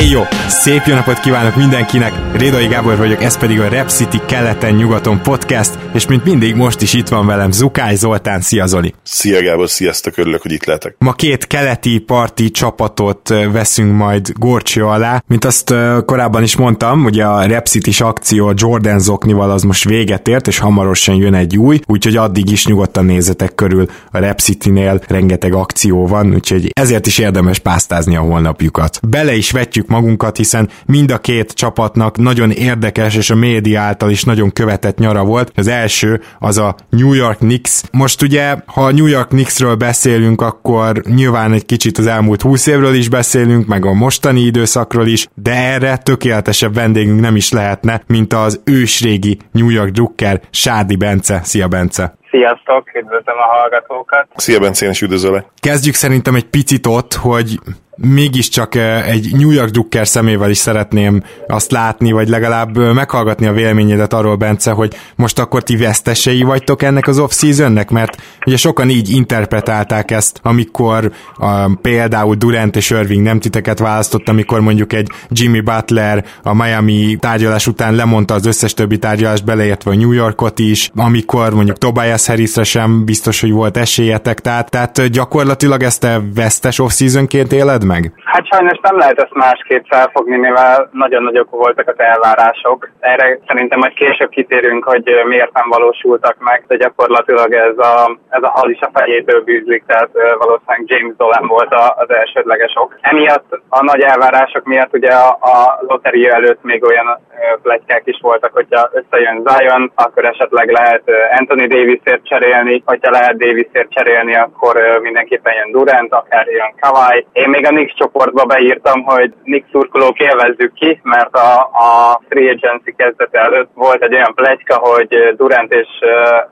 [0.00, 0.22] Éj jó!
[0.48, 2.12] Szép jó napot kívánok mindenkinek!
[2.36, 6.92] Rédai Gábor vagyok, ez pedig a Rep City keleten-nyugaton podcast, és mint mindig most is
[6.92, 8.94] itt van velem Zukály Zoltán, szia Zoli!
[9.02, 10.94] Szia Gábor, sziasztok, örülök, hogy itt lehetek.
[10.98, 15.22] Ma két keleti parti csapatot veszünk majd gorcső alá.
[15.26, 15.74] Mint azt
[16.04, 20.58] korábban is mondtam, ugye a Rep City-s akció Jordan Zoknival az most véget ért, és
[20.58, 26.06] hamarosan jön egy új, úgyhogy addig is nyugodtan nézzetek körül a Rep City-nél rengeteg akció
[26.06, 29.00] van, úgyhogy ezért is érdemes pásztázni a holnapjukat.
[29.08, 33.80] Bele is vetjük éreztük magunkat, hiszen mind a két csapatnak nagyon érdekes és a média
[33.80, 35.52] által is nagyon követett nyara volt.
[35.56, 37.82] Az első az a New York Knicks.
[37.92, 42.66] Most ugye, ha a New York Knicksről beszélünk, akkor nyilván egy kicsit az elmúlt 20
[42.66, 48.02] évről is beszélünk, meg a mostani időszakról is, de erre tökéletesebb vendégünk nem is lehetne,
[48.06, 51.40] mint az ősrégi New York Drucker Sádi Bence.
[51.42, 52.14] Szia Bence!
[52.30, 54.26] Sziasztok, üdvözlöm a hallgatókat!
[54.36, 55.44] Szia Bence, én is üdvözöllek!
[55.60, 57.58] Kezdjük szerintem egy picit ott, hogy
[58.06, 58.74] mégiscsak
[59.06, 64.36] egy New York Drucker szemével is szeretném azt látni, vagy legalább meghallgatni a véleményedet arról,
[64.36, 70.10] Bence, hogy most akkor ti vesztesei vagytok ennek az off-seasonnek, mert ugye sokan így interpretálták
[70.10, 76.24] ezt, amikor a, például Durant és Irving nem titeket választott, amikor mondjuk egy Jimmy Butler
[76.42, 81.54] a Miami tárgyalás után lemondta az összes többi tárgyalást, beleértve a New Yorkot is, amikor
[81.54, 87.52] mondjuk Tobias Harrisre sem biztos, hogy volt esélyetek, tehát, tehát gyakorlatilag ezt a vesztes off-seasonként
[87.52, 88.12] éled meg?
[88.24, 92.90] Hát sajnos nem lehet ezt másképp felfogni, mivel nagyon nagyok voltak az elvárások.
[93.00, 98.42] Erre szerintem majd később kitérünk, hogy miért nem valósultak meg, de gyakorlatilag ez a, ez
[98.42, 102.98] a hal is a fejéből bűzlik, tehát valószínűleg James Dolan volt az elsődleges ok.
[103.00, 107.20] Emiatt a nagy elvárások miatt ugye a, a loteria előtt még olyan
[107.62, 111.02] plegykák is voltak, hogyha összejön Zion, akkor esetleg lehet
[111.38, 117.26] Anthony Davisért cserélni, hogyha lehet Davisért cserélni, akkor mindenképpen jön Durant, akár jön Kawai.
[117.32, 121.52] Én még a Knicks csoportba beírtam, hogy Knicks szurkolók élvezzük ki, mert a,
[121.88, 125.88] a free agency kezdete előtt volt egy olyan plegyka, hogy Durant és,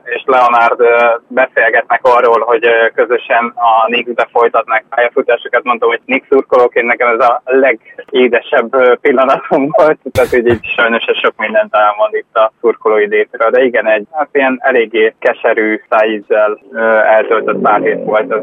[0.03, 0.81] és Leonard
[1.27, 2.65] beszélgetnek arról, hogy
[2.95, 5.63] közösen a Knicksbe folytatnak pályafutásokat.
[5.63, 11.33] Mondtam, hogy Knicks szurkolóként nekem ez a legédesebb pillanatom volt, tehát hogy így sajnos sok
[11.37, 16.59] mindent elmond itt a szurkolói détről, de igen, egy hát ilyen eléggé keserű szájízzel
[17.05, 18.33] eltöltött pár hét volt.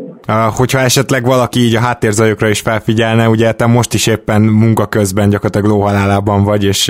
[0.56, 5.28] Hogyha esetleg valaki így a háttérzajokra is felfigyelne, ugye te most is éppen munka közben
[5.28, 6.80] gyakorlatilag lóhalálában vagy, és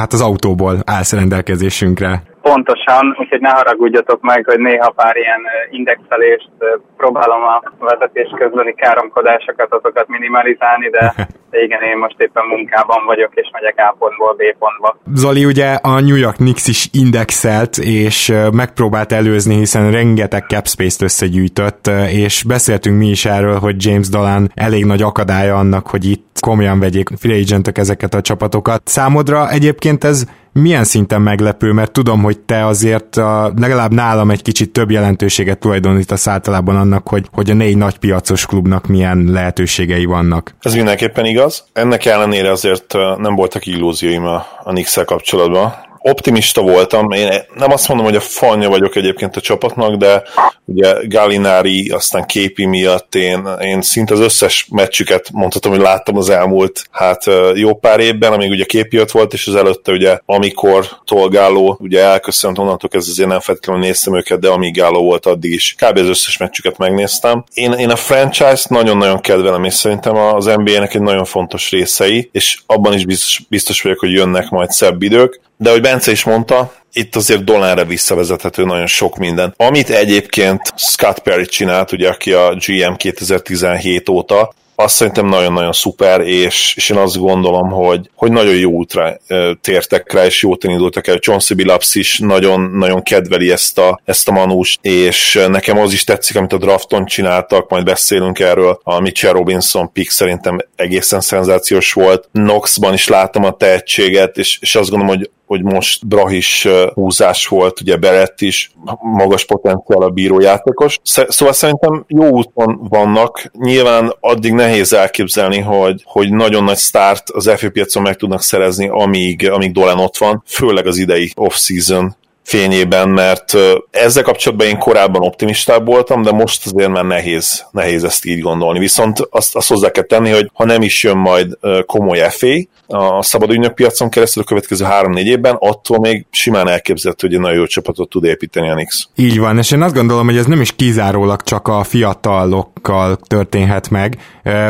[0.00, 2.10] hát az autóból állsz rendelkezésünkre.
[2.42, 6.50] Pontosan, úgyhogy ne haragudjatok meg, hogy néha pár ilyen indexelést
[6.96, 11.12] próbálom a vezetés közbeni káromkodásokat, azokat minimalizálni, de,
[11.47, 14.98] de igen, én most éppen munkában vagyok, és megyek A pontból B pontba.
[15.14, 21.02] Zoli, ugye a New York Knicks is indexelt, és megpróbált előzni, hiszen rengeteg cap space-t
[21.02, 26.26] összegyűjtött, és beszéltünk mi is erről, hogy James Dolan elég nagy akadálya annak, hogy itt
[26.40, 28.82] komolyan vegyék free agentek ezeket a csapatokat.
[28.84, 34.42] Számodra egyébként ez milyen szinten meglepő, mert tudom, hogy te azért a, legalább nálam egy
[34.42, 40.04] kicsit több jelentőséget tulajdonítasz általában annak, hogy, hogy a négy nagy piacos klubnak milyen lehetőségei
[40.04, 40.54] vannak.
[40.60, 41.37] Ez mindenképpen igaz.
[41.72, 47.10] Ennek ellenére azért nem voltak illúzióim a, a Nix-el kapcsolatban optimista voltam.
[47.10, 50.22] Én nem azt mondom, hogy a fanya vagyok egyébként a csapatnak, de
[50.64, 56.28] ugye Gallinari, aztán képi miatt én, én szinte az összes meccsüket mondhatom, hogy láttam az
[56.28, 60.86] elmúlt hát jó pár évben, amíg ugye képi ott volt, és az előtte ugye amikor
[61.04, 65.52] Tolgáló ugye elköszönt onnantól ez azért nem feltétlenül néztem őket, de amíg Gáló volt addig
[65.52, 65.74] is.
[65.78, 65.98] Kb.
[65.98, 67.44] az összes meccsüket megnéztem.
[67.54, 72.58] Én, én a franchise-t nagyon-nagyon kedvelem, és szerintem az NBA-nek egy nagyon fontos részei, és
[72.66, 75.40] abban is biztos, biztos vagyok, hogy jönnek majd szebb idők.
[75.60, 79.54] De hogy Bence is mondta, itt azért dollárra visszavezethető nagyon sok minden.
[79.56, 86.20] Amit egyébként Scott Perry csinált, ugye, aki a GM 2017 óta, azt szerintem nagyon-nagyon szuper,
[86.20, 89.16] és, és én azt gondolom, hogy, hogy nagyon jó útra
[89.60, 91.18] tértek rá, és jót indultak el.
[91.18, 96.04] Chauncey Billups is nagyon, nagyon kedveli ezt a, ezt a manúst, és nekem az is
[96.04, 98.80] tetszik, amit a drafton csináltak, majd beszélünk erről.
[98.82, 102.28] A Mitchell Robinson pick szerintem egészen szenzációs volt.
[102.32, 107.80] Knoxban is láttam a tehetséget, és, és azt gondolom, hogy hogy most Brahis húzás volt,
[107.80, 110.98] ugye Berett is magas potenciál a bírójátékos.
[111.02, 113.50] Szóval szerintem jó úton vannak.
[113.58, 118.88] Nyilván addig nehéz elképzelni, hogy, hogy nagyon nagy start az FA piacon meg tudnak szerezni,
[118.88, 122.16] amíg, amíg Dolan ott van, főleg az idei off-season
[122.48, 123.56] fényében, mert
[123.90, 128.78] ezzel kapcsolatban én korábban optimistább voltam, de most azért már nehéz, nehéz ezt így gondolni.
[128.78, 132.46] Viszont azt, azt hozzá kell tenni, hogy ha nem is jön majd komoly FA
[132.86, 137.58] a szabad ügynökpiacon keresztül a következő 3-4 évben, attól még simán elképzelhető, hogy egy nagyon
[137.58, 139.08] jó csapatot tud építeni a Nix.
[139.14, 143.90] Így van, és én azt gondolom, hogy ez nem is kizárólag csak a fiatalokkal történhet
[143.90, 144.18] meg.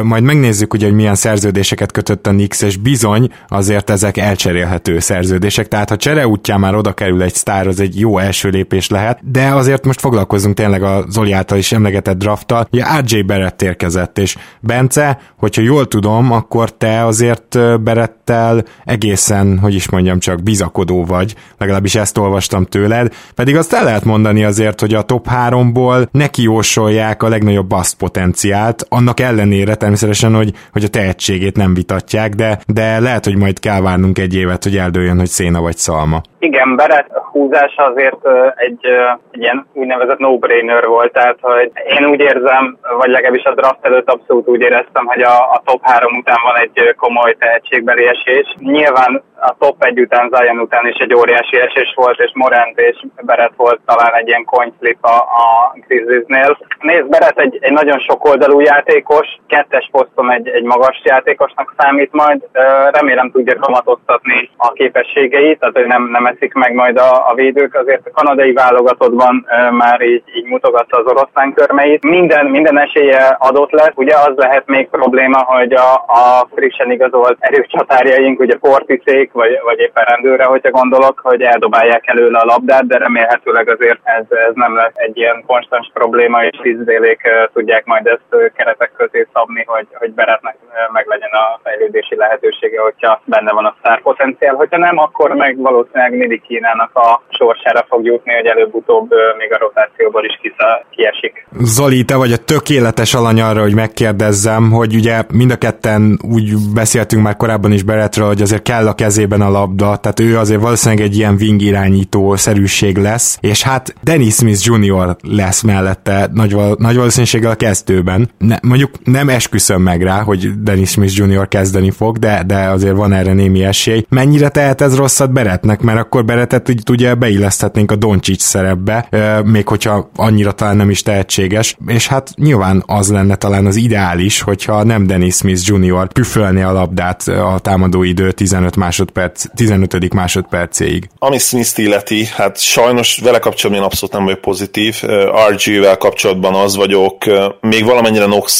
[0.02, 5.68] Majd megnézzük ugye, hogy milyen szerződéseket kötött a Nix, és bizony azért ezek elcserélhető szerződések,
[5.68, 9.30] tehát ha csere útján már oda kerül egy sztár, az egy jó első lépés lehet,
[9.30, 12.68] de azért most foglalkozunk tényleg a Zoli által is emlegetett drafttal.
[12.72, 19.74] Ugye RJ Barrett érkezett, és Bence, hogyha jól tudom, akkor te azért Berettel egészen, hogy
[19.74, 24.80] is mondjam, csak bizakodó vagy, legalábbis ezt olvastam tőled, pedig azt el lehet mondani azért,
[24.80, 30.84] hogy a top 3-ból neki jósolják a legnagyobb bust potenciált, annak ellenére természetesen, hogy, hogy
[30.84, 35.18] a tehetségét nem vitatják, de, de lehet, hogy majd kell várnunk egy évet, hogy eldőljön,
[35.18, 36.22] hogy széna vagy szalma.
[36.38, 38.84] Igen, Beret húzása azért egy,
[39.30, 44.10] egy ilyen úgynevezett no-brainer volt, tehát hogy én úgy érzem, vagy legalábbis a draft előtt
[44.10, 48.54] abszolút úgy éreztem, hogy a, a top 3 után van egy komoly tehetségbeli esés.
[48.58, 52.96] Nyilván a top egy után, Zion után is egy óriási esés volt, és Morant és
[53.22, 56.58] Beret volt talán egy ilyen coin flip a, a Grizzliesnél.
[56.80, 62.46] Nézd, Beret egy, egy nagyon sokoldalú játékos, kettes poszton egy, egy magas játékosnak számít majd,
[62.90, 67.74] remélem tudja kamatoztatni a képességeit, tehát hogy nem, nem eszik meg majd a, a védők,
[67.74, 72.02] azért a kanadai válogatottban már így, így mutogatta az oroszlán körmeit.
[72.02, 77.36] Minden, minden esélye adott lesz, ugye az lehet még probléma, hogy a, a frissen igazolt
[77.40, 82.98] erőcsatárjaink, ugye Porticék, vagy, vagy éppen rendőre, hogyha gondolok, hogy eldobálják előle a labdát, de
[82.98, 87.20] remélhetőleg azért ez, ez nem lesz egy ilyen konstans probléma, és tízdélék
[87.52, 90.56] tudják majd ezt keretek közé szabni, hogy, hogy Beretnek
[90.92, 94.54] meg legyen a fejlődési lehetősége, hogyha benne van a sztár potenciál.
[94.54, 99.58] Hogyha nem, akkor meg valószínűleg Nidi Kínának a sorsára fog jutni, hogy előbb-utóbb még a
[99.58, 101.46] rotációból is kisza, kiesik.
[101.76, 106.46] Zoli, te vagy a tökéletes alany arra, hogy megkérdezzem, hogy ugye mind a ketten úgy
[106.74, 110.38] beszéltünk már korábban is Beretről, hogy azért kell a kezé kezében a labda, tehát ő
[110.38, 115.16] azért valószínűleg egy ilyen wing irányító szerűség lesz, és hát Dennis Smith Jr.
[115.22, 118.30] lesz mellette nagy, val- nagy valószínűséggel a kezdőben.
[118.38, 121.48] Ne, mondjuk nem esküszöm meg rá, hogy Dennis Smith Jr.
[121.48, 124.04] kezdeni fog, de, de azért van erre némi esély.
[124.08, 129.08] Mennyire tehet ez rosszat Beretnek, mert akkor Beretet ugye beilleszthetnénk a Doncsics szerepbe,
[129.44, 134.40] még hogyha annyira talán nem is tehetséges, és hát nyilván az lenne talán az ideális,
[134.40, 136.08] hogyha nem Dennis Smith Jr.
[136.12, 140.14] püfölné a labdát a támadó idő 15 másodperc másodperc, 15.
[140.14, 141.08] másodpercéig.
[141.18, 145.02] Ami Smith illeti, hát sajnos vele kapcsolatban én abszolút nem vagyok pozitív.
[145.50, 147.24] RG-vel kapcsolatban az vagyok,
[147.60, 148.52] még valamennyire nox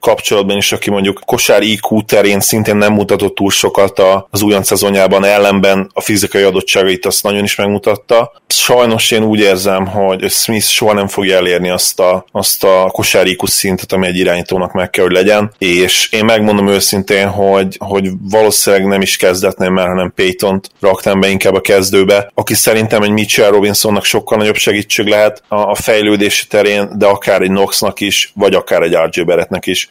[0.00, 5.24] kapcsolatban is, aki mondjuk kosár IQ terén szintén nem mutatott túl sokat az újon szezonjában,
[5.24, 8.32] ellenben a fizikai adottságait azt nagyon is megmutatta.
[8.46, 13.26] Sajnos én úgy érzem, hogy Smith soha nem fogja elérni azt a, azt a kosár
[13.26, 18.08] IQ szintet, ami egy irányítónak meg kell, hogy legyen, és én megmondom őszintén, hogy, hogy
[18.30, 23.10] valószínűleg nem is kezdetném már, hanem Payton-t raktam be inkább a kezdőbe, aki szerintem egy
[23.10, 28.32] Mitchell Robinsonnak sokkal nagyobb segítség lehet a, a fejlődési terén, de akár egy Knoxnak is,
[28.34, 29.87] vagy akár egy RJ Barrettnek is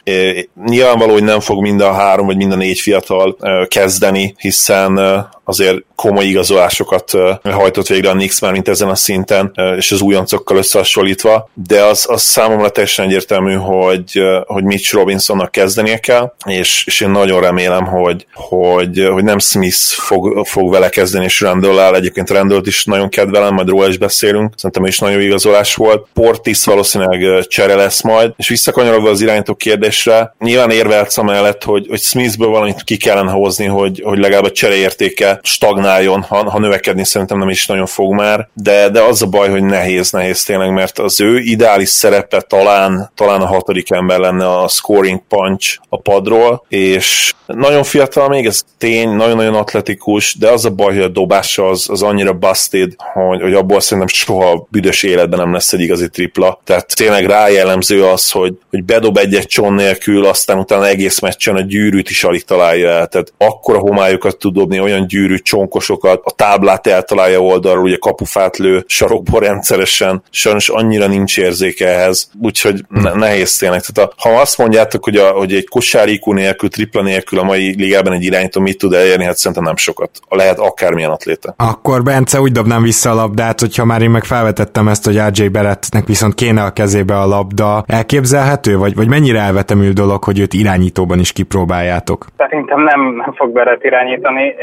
[0.66, 3.36] Nyilvánvaló, hogy nem fog mind a három vagy mind a négy fiatal
[3.68, 4.98] kezdeni, hiszen
[5.44, 7.10] azért komoly igazolásokat
[7.42, 12.06] hajtott végre a Nix már, mint ezen a szinten, és az újoncokkal összehasonlítva, de az,
[12.08, 17.84] az számomra teljesen egyértelmű, hogy, hogy Mitch Robinsonnak kezdenie kell, és, és én nagyon remélem,
[17.84, 21.94] hogy, hogy, hogy nem Smith fog, fog vele kezdeni, és randall áll.
[21.94, 26.06] Egyébként randall is nagyon kedvelem, majd róla is beszélünk, szerintem is nagyon igazolás volt.
[26.14, 29.54] Portis valószínűleg csere lesz majd, és visszakanyarodva az irányító
[29.88, 34.50] kérdésre, nyilván érvelsz amellett, hogy, hogy Smithből valamit ki kellene hozni, hogy, hogy legalább a
[34.50, 39.26] csereértéke stagnáljon, ha, ha növekedni szerintem nem is nagyon fog már, de, de az a
[39.26, 44.18] baj, hogy nehéz, nehéz tényleg, mert az ő ideális szerepe talán, talán a hatodik ember
[44.18, 50.50] lenne a scoring punch a padról, és nagyon fiatal még, ez tény, nagyon-nagyon atletikus, de
[50.50, 54.66] az a baj, hogy a dobása az, az annyira busted, hogy, hogy abból szerintem soha
[54.70, 56.60] büdös életben nem lesz egy igazi tripla.
[56.64, 61.60] Tehát tényleg rájellemző az, hogy, hogy bedob egy-egy cson nélkül, aztán utána egész meccsen a
[61.60, 63.06] gyűrűt is alig találja el.
[63.06, 68.84] Tehát akkora homályokat tud dobni, olyan gyűrű csonkosokat, a táblát eltalálja oldalról, ugye kapufát lő
[68.86, 73.80] sarokból rendszeresen, sajnos annyira nincs érzéke ehhez, úgyhogy ne- nehéz tényleg.
[73.80, 77.74] Tehát a, ha azt mondjátok, hogy, a, hogy egy kosárikú nélkül, tripla nélkül a mai
[77.76, 80.10] ligában egy irányító mit tud elérni, hát szerintem nem sokat.
[80.28, 81.54] Lehet akármilyen atléta.
[81.56, 85.46] Akkor Bence úgy dobnám vissza a labdát, hogyha már én meg felvetettem ezt, hogy RJ
[85.46, 87.84] Berettnek viszont kéne a kezébe a labda.
[87.86, 92.26] Elképzelhető, vagy, vagy mennyire elvetemű dolog, hogy őt irányítóban is kipróbáljátok.
[92.36, 94.54] Szerintem nem, nem fog Beret irányítani.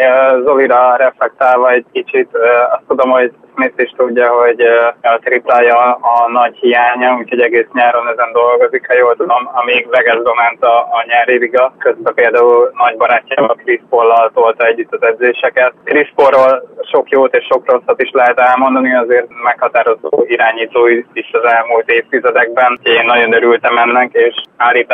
[0.43, 2.29] Zolira reflektálva egy kicsit,
[2.71, 4.61] azt tudom, hogy Smith is tudja, hogy
[5.01, 5.77] a triplája
[6.15, 10.75] a nagy hiánya, úgyhogy egész nyáron ezen dolgozik, ha jól tudom, amíg Vegasba ment a,
[10.97, 11.73] a nyári liga.
[11.79, 15.73] Közben például nagy barátjával Chris Paul-lal tolta együtt az edzéseket.
[15.83, 16.53] Chris Paul-ról
[16.91, 22.79] sok jót és sok rosszat is lehet elmondani, azért meghatározó irányító is az elmúlt évtizedekben.
[22.83, 24.35] Én nagyon örültem ennek, és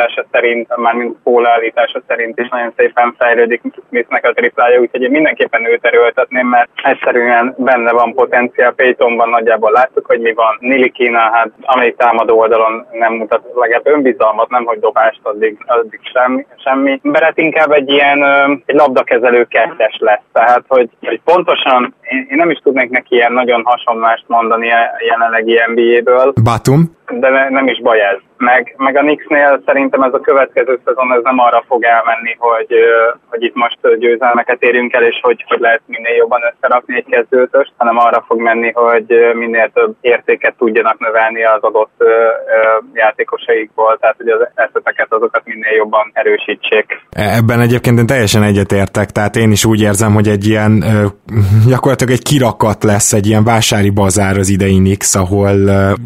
[0.02, 5.02] állítása szerint, már mint Paul állítása szerint is nagyon szépen fejlődik Smithnek a triplája, úgyhogy
[5.02, 10.56] én mindenképpen őt erőltetném, mert egyszerűen benne van potenciál Paytonban nagyjából láttuk, hogy mi van.
[10.60, 16.00] Nili Kina, hát amelyik támadó oldalon nem mutat legalább önbizalmat, nem hogy dobást, addig, addig
[16.12, 16.46] semmi.
[16.64, 17.00] semmi.
[17.02, 18.22] Beret inkább egy ilyen
[18.66, 23.32] egy labdakezelő kettes lesz, tehát hogy, hogy pontosan én, én nem is tudnék neki ilyen
[23.32, 26.32] nagyon hasonlást mondani a jelenlegi NBA-ből.
[26.42, 27.00] Batum?
[27.20, 28.18] De ne, nem is baj ez.
[28.36, 32.74] Meg, meg a Knicksnél szerintem ez a következő szezon ez nem arra fog elmenni, hogy,
[33.30, 37.72] hogy itt most győzelmeket érjünk el, és hogy, hogy lehet minél jobban összerakni egy kezdőtöst,
[37.76, 42.04] hanem arra fog menni, hogy minél több értéket tudjanak növelni az adott
[42.92, 46.86] játékosaikból, tehát hogy az eszeteket azokat minél jobban erősítsék.
[47.10, 50.84] Ebben egyébként én teljesen egyetértek, tehát én is úgy érzem, hogy egy ilyen
[51.68, 55.54] gyakorlatilag egy kirakat lesz, egy ilyen vásári bazár az idei Knicks, ahol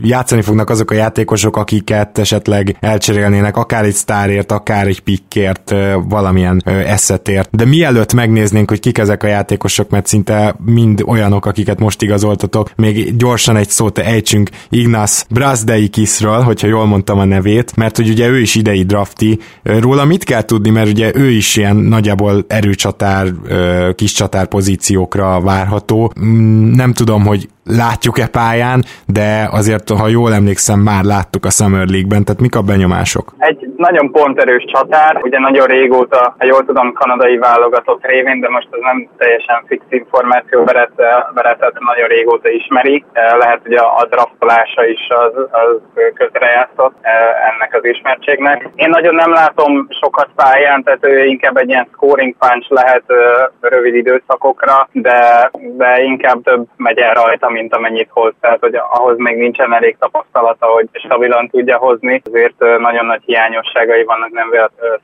[0.02, 5.74] játszani fognak azok a játékosok, akiket esetleg elcserélnének akár egy sztárért, akár egy pikkért,
[6.08, 7.56] valamilyen eszetért.
[7.56, 12.70] De mielőtt megnéznénk, hogy kik ezek a játékosok, mert szinte mind olyanok, akiket most igazoltatok,
[12.76, 18.28] még gyorsan egy szót ejtsünk Ignasz Brazdeikisről, hogyha jól mondtam a nevét, mert hogy ugye
[18.28, 19.38] ő is idei drafti.
[19.62, 23.32] Róla mit kell tudni, mert ugye ő is ilyen nagyjából erőcsatár,
[23.94, 26.12] kis csatár pozíciókra várható.
[26.20, 31.86] Mm, nem tudom, hogy látjuk-e pályán, de azért, ha jól emlékszem, már láttuk a Summer
[31.86, 33.32] League-ben, tehát mik a benyomások?
[33.38, 38.68] Egy nagyon ponterős csatár, ugye nagyon régóta, ha jól tudom, kanadai válogatott révén, de most
[38.70, 40.64] ez nem teljesen fix információ,
[41.34, 43.04] Beretet nagyon régóta ismeri.
[43.38, 46.94] Lehet, hogy a, draftolása is az, az közrejátszott
[47.50, 48.68] ennek az ismertségnek.
[48.74, 53.04] Én nagyon nem látom sokat pályán, tehát ő inkább egy ilyen scoring punch lehet
[53.60, 59.16] rövid időszakokra, de, de inkább több megy el rajta, mint amennyit hoz, tehát hogy ahhoz
[59.18, 64.48] még nincsen elég tapasztalata, hogy stabilan tudja hozni, ezért nagyon nagy hiányosságai vannak, nem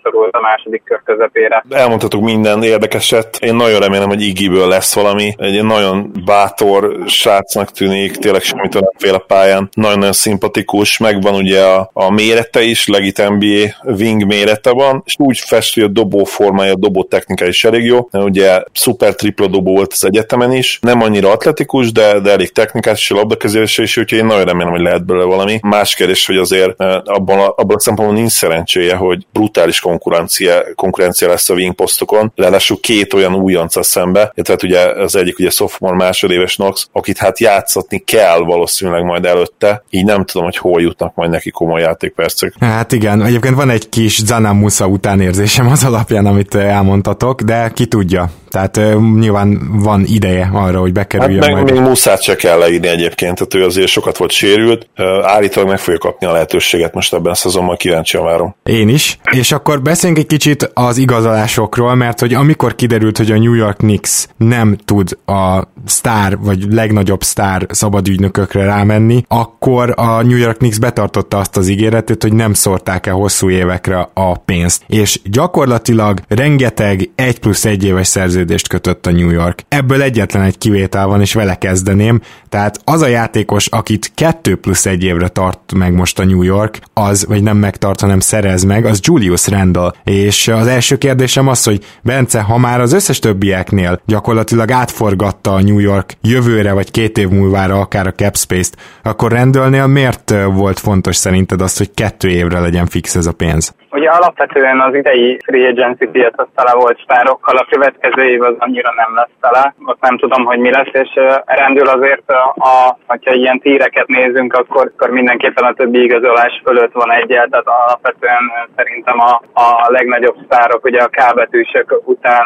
[0.02, 1.64] szorult a második kör közepére.
[1.70, 8.16] Elmondhatok minden érdekeset, én nagyon remélem, hogy Igiből lesz valami, egy nagyon bátor srácnak tűnik,
[8.16, 13.28] tényleg semmit nem fél a pályán, nagyon-nagyon szimpatikus, megvan ugye a, a mérete is, legit
[13.28, 17.64] NBA wing mérete van, és úgy fest, hogy a dobó formája, a dobó technika is
[17.64, 22.30] elég jó, ugye szuper tripla dobó volt az egyetemen is, nem annyira atletikus, de, de
[22.42, 25.58] elég technikás és a labdakezelése is, úgyhogy én nagyon remélem, hogy lehet belőle valami.
[25.62, 30.62] Más kérdés, hogy azért eh, abban a, abban a szempontból nincs szerencséje, hogy brutális konkurencia,
[30.74, 35.50] konkurencia lesz a wing posztokon, ráadásul két olyan újonca szembe, tehát ugye az egyik ugye
[35.50, 40.80] sophomore másodéves Knox, akit hát játszatni kell valószínűleg majd előtte, így nem tudom, hogy hol
[40.80, 42.54] jutnak majd neki komoly játékpercek.
[42.60, 47.86] Hát igen, egyébként van egy kis Zanam Musa utánérzésem az alapján, amit elmondtatok, de ki
[47.86, 48.30] tudja.
[48.52, 51.74] Tehát uh, nyilván van ideje arra, hogy bekerüljön hát meg, majd.
[51.74, 54.88] Még Muszát se kell leírni egyébként, tehát ő azért sokat volt sérült.
[55.22, 58.54] Állítólag meg fogja kapni a lehetőséget most ebben a szezonban, kíváncsian várom.
[58.62, 59.18] Én is.
[59.30, 63.76] És akkor beszéljünk egy kicsit az igazolásokról, mert hogy amikor kiderült, hogy a New York
[63.76, 70.78] Knicks nem tud a sztár, vagy legnagyobb sztár szabadügynökökre rámenni, akkor a New York Knicks
[70.78, 74.82] betartotta azt az ígéretet, hogy nem szórták el hosszú évekre a pénzt.
[74.86, 79.62] És gyakorlatilag rengeteg egy plusz egy éves szerződés szerződést kötött a New York.
[79.68, 84.86] Ebből egyetlen egy kivétel van, és vele kezdeném, tehát az a játékos, akit kettő plusz
[84.86, 88.84] egy évre tart meg most a New York, az, vagy nem megtart, hanem szerez meg,
[88.84, 89.94] az Julius Randall.
[90.04, 95.62] És az első kérdésem az, hogy Bence, ha már az összes többieknél gyakorlatilag átforgatta a
[95.62, 100.78] New York jövőre, vagy két év múlvára akár a cap space-t, akkor Randallnél miért volt
[100.78, 103.74] fontos szerinted az, hogy kettő évre legyen fix ez a pénz?
[104.02, 108.92] Ugye alapvetően az idei free agency piac tele volt sztárokkal, a következő év az annyira
[108.96, 111.10] nem lesz tele, ott nem tudom, hogy mi lesz, és
[111.44, 117.12] rendül azért, a, hogyha ilyen tíreket nézünk, akkor, akkor mindenképpen a többi igazolás fölött van
[117.12, 122.44] egyel, tehát alapvetően szerintem a, a legnagyobb sztárok, ugye a kábetűsök után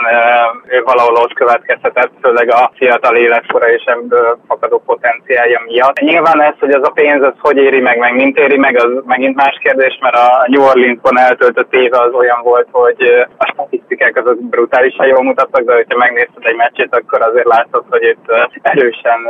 [0.68, 6.00] ő valahol ott következhetett, főleg a fiatal életkora és ebből fakadó potenciálja miatt.
[6.00, 8.90] Nyilván ez, hogy az a pénz, az hogy éri meg, meg mint éri meg, az
[9.04, 13.46] megint más kérdés, mert a New Orleansban el betöltött éve az olyan volt, hogy a
[13.52, 18.24] statisztikák azok brutálisan jól mutattak, de hogyha megnézted egy meccsét, akkor azért látszott, hogy itt
[18.62, 19.20] erősen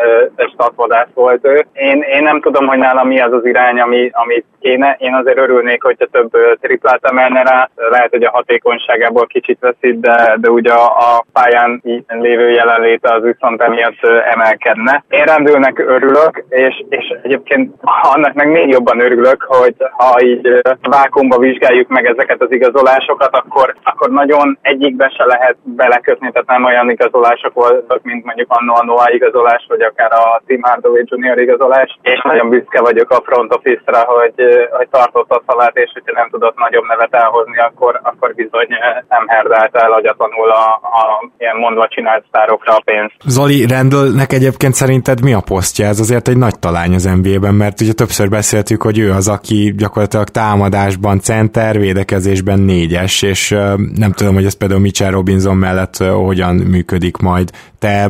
[0.52, 1.66] statvadász volt ő.
[1.72, 4.96] Én, én nem tudom, hogy nálam mi az az irány, ami, amit kéne.
[4.98, 6.30] Én azért örülnék, hogyha több
[6.60, 7.70] triplát emelne rá.
[7.90, 13.22] Lehet, hogy a hatékonyságából kicsit veszít, de, de ugye a, a pályán lévő jelenléte az
[13.22, 14.00] viszont emiatt
[14.34, 15.04] emelkedne.
[15.08, 17.74] Én rendülnek örülök, és, és egyébként
[18.14, 23.74] annak meg még jobban örülök, hogy ha így vákumba vizsgáljuk meg ezeket az igazolásokat, akkor,
[23.82, 28.84] akkor nagyon egyikbe se lehet belekötni, tehát nem olyan igazolások voltak, mint mondjuk annó a
[28.84, 33.54] Noah igazolás, vagy akár a Tim Hardaway Junior igazolás, és nagyon büszke vagyok a front
[33.54, 34.34] office-ra, hogy,
[34.70, 38.68] hogy tartott a szalát, és hogyha nem tudott nagyobb nevet elhozni, akkor, akkor bizony
[39.08, 40.66] nem herdált el agyatlanul a,
[41.00, 43.14] a ilyen mondva csinált sztárokra a pénzt.
[43.26, 45.86] Zoli, Randallnek egyébként szerinted mi a posztja?
[45.86, 49.74] Ez azért egy nagy talány az NBA-ben, mert ugye többször beszéltük, hogy ő az, aki
[49.76, 53.48] gyakorlatilag támadásban center, védekezésben négyes, és
[53.94, 57.50] nem tudom, hogy ez például Mitchell Robinson mellett hogyan működik majd.
[57.86, 58.08] Te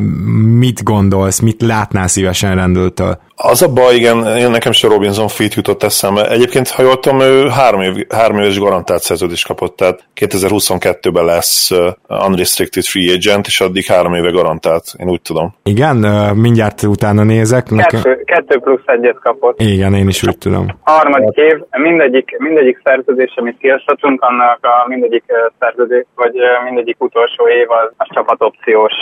[0.58, 3.18] mit gondolsz, mit látnál szívesen Randall-től?
[3.36, 6.30] Az a baj, igen, én nekem is a Robinson fit jutott eszembe.
[6.30, 11.70] Egyébként, ha jól tudom, ő három, év, három éves garantált szerződést kapott, tehát 2022-ben lesz
[12.08, 15.54] unrestricted free agent, és addig három éve garantált, én úgy tudom.
[15.62, 15.96] Igen,
[16.36, 17.70] mindjárt utána nézek.
[17.70, 18.02] Nekem...
[18.02, 19.60] Kettő, kettő plusz egyet kapott.
[19.60, 20.66] Igen, én is úgy tudom.
[20.82, 25.24] Harmadik év, mindegyik, mindegyik szerződés, amit kiasztatunk, annak a mindegyik
[25.58, 28.92] szerződés, vagy mindegyik utolsó év az, az csapatopciós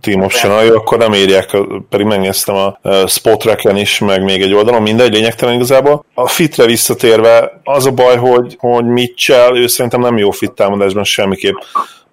[0.00, 1.56] Team optional, jó, akkor nem írják,
[1.88, 6.04] pedig megnéztem a Spotracken is, meg még egy oldalon, mindegy, lényegtelen igazából.
[6.14, 11.04] A fitre visszatérve, az a baj, hogy, hogy Mitchell, ő szerintem nem jó fit támadásban
[11.04, 11.56] semmiképp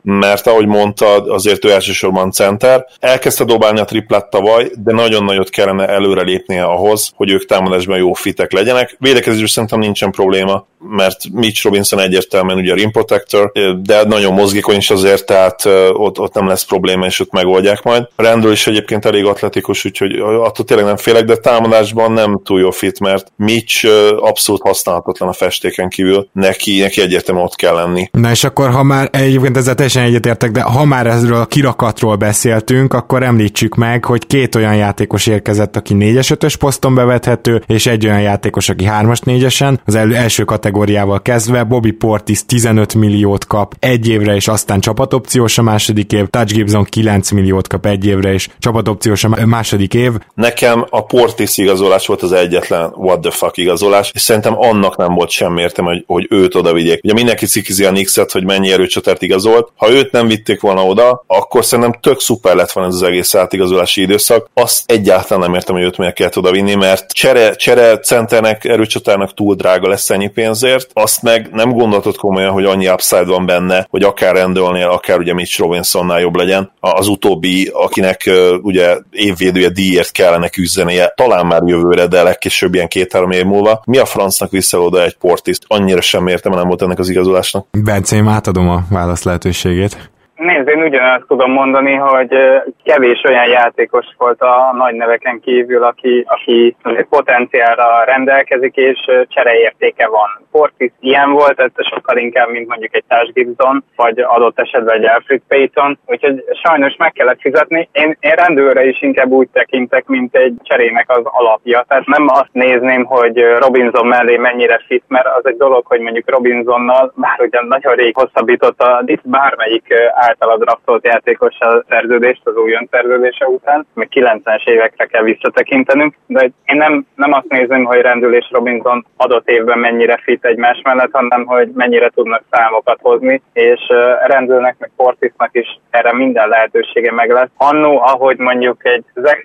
[0.10, 2.86] mert ahogy mondtad, azért ő elsősorban center.
[3.00, 7.98] Elkezdte dobálni a triplát tavaly, de nagyon nagyot kellene előre lépnie ahhoz, hogy ők támadásban
[7.98, 8.96] jó fitek legyenek.
[9.00, 14.76] Védekezésben szerintem nincsen probléma, mert Mitch Robinson egyértelműen ugye a rim protector, de nagyon mozgékony
[14.76, 18.08] is azért, tehát ott, ott nem lesz probléma, és ott megoldják majd.
[18.16, 22.72] Rendről is egyébként elég atletikus, úgyhogy attól tényleg nem félek, de támadásban nem túl jó
[22.72, 23.86] fit, mert Mitch
[24.20, 28.10] abszolút használhatatlan a festéken kívül, neki, neki egyértelműen ott kell lenni.
[28.12, 32.16] Na és akkor, ha már egyébként ezzel teljesen egyetértek, de ha már ezről a kirakatról
[32.16, 37.86] beszéltünk, akkor említsük meg, hogy két olyan játékos érkezett, aki 4-es 5 poszton bevethető, és
[37.86, 43.76] egy olyan játékos, aki 3-as 4-esen, az első kategóriával kezdve, Bobby Portis 15 milliót kap
[43.80, 48.34] egy évre, és aztán csapatopciós a második év, Touch Gibson 9 milliót kap egy évre,
[48.34, 50.12] és csapatopciós a második év.
[50.34, 55.14] Nekem a Portis igazolás volt az egyetlen what the fuck igazolás, és szerintem annak nem
[55.14, 57.04] volt semmi értem, hogy, hogy őt oda vigyék.
[57.04, 59.72] Ugye mindenki cikizi a Nixet, hogy mennyi erőcsatert igazolt.
[59.76, 63.36] Ha őt nem vitték volna oda, akkor szerintem tök szuper lett volna ez az egész
[63.36, 64.50] átigazolási időszak.
[64.54, 69.34] Azt egyáltalán nem értem, hogy őt miért kellett oda vinni, mert csere, csere centernek, erőcsatárnak
[69.34, 70.90] túl drága lesz ennyi pénzért.
[70.94, 75.34] Azt meg nem gondoltad komolyan, hogy annyi upside van benne, hogy akár rendelnél, akár ugye
[75.34, 76.72] Mitch Robinsonnál jobb legyen.
[76.80, 78.30] Az utóbbi, akinek
[78.62, 83.82] ugye évvédője díjért kellene küzdenie, talán már jövőre, de legkésőbb ilyen két-három év múlva.
[83.86, 85.64] Mi a francnak vissza oda egy portiszt?
[85.68, 87.68] Annyira sem értem, nem volt ennek az igazolásnak.
[87.72, 89.24] Bence, én átadom a válasz
[89.68, 90.10] Lehetőséget.
[90.38, 92.38] Nézd, én ugyanazt tudom mondani, hogy
[92.84, 96.76] kevés olyan játékos volt a nagy neveken kívül, aki, aki
[97.10, 100.46] potenciálra rendelkezik, és csereértéke van.
[100.52, 105.06] Portis ilyen volt, ez sokkal inkább, mint mondjuk egy Tash Gibson, vagy adott esetben egy
[105.06, 107.90] Alfred Payton, úgyhogy sajnos meg kellett fizetni.
[107.92, 111.86] Én, én rendőre is inkább úgy tekintek, mint egy cserének az alapja.
[111.88, 116.30] Tehát nem azt nézném, hogy Robinson mellé mennyire fit, mert az egy dolog, hogy mondjuk
[116.30, 119.94] Robinsonnal, bár ugye nagyon rég hosszabbította itt bármelyik
[120.28, 126.78] általa draftolt játékossal szerződést az újon szerződése után, még 90-es évekre kell visszatekintenünk, de én
[126.78, 131.46] nem, nem azt nézem, hogy Rendül és Robinson adott évben mennyire fit egymás mellett, hanem
[131.46, 133.82] hogy mennyire tudnak számokat hozni, és
[134.26, 137.50] Rendülnek, meg Portisnak is erre minden lehetősége meg lesz.
[137.58, 139.42] Annó, ahogy mondjuk egy Zach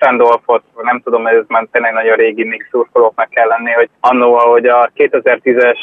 [0.82, 4.90] nem tudom, ez már tényleg nagyon régi Nick szurkolóknak kell lenni, hogy annó, ahogy a
[4.96, 5.78] 2010-es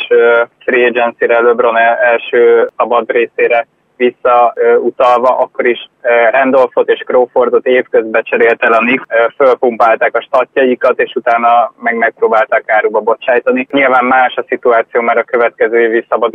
[0.59, 3.67] free agency-re LeBron első szabad részére
[3.99, 5.89] visszautalva, akkor is
[6.31, 9.03] Randolphot és Crawfordot évközben cserélt el a Knicks,
[9.35, 13.67] fölpumpálták a statjaikat, és utána meg megpróbálták áruba bocsájtani.
[13.71, 16.33] Nyilván más a szituáció, mert a következő évi szabad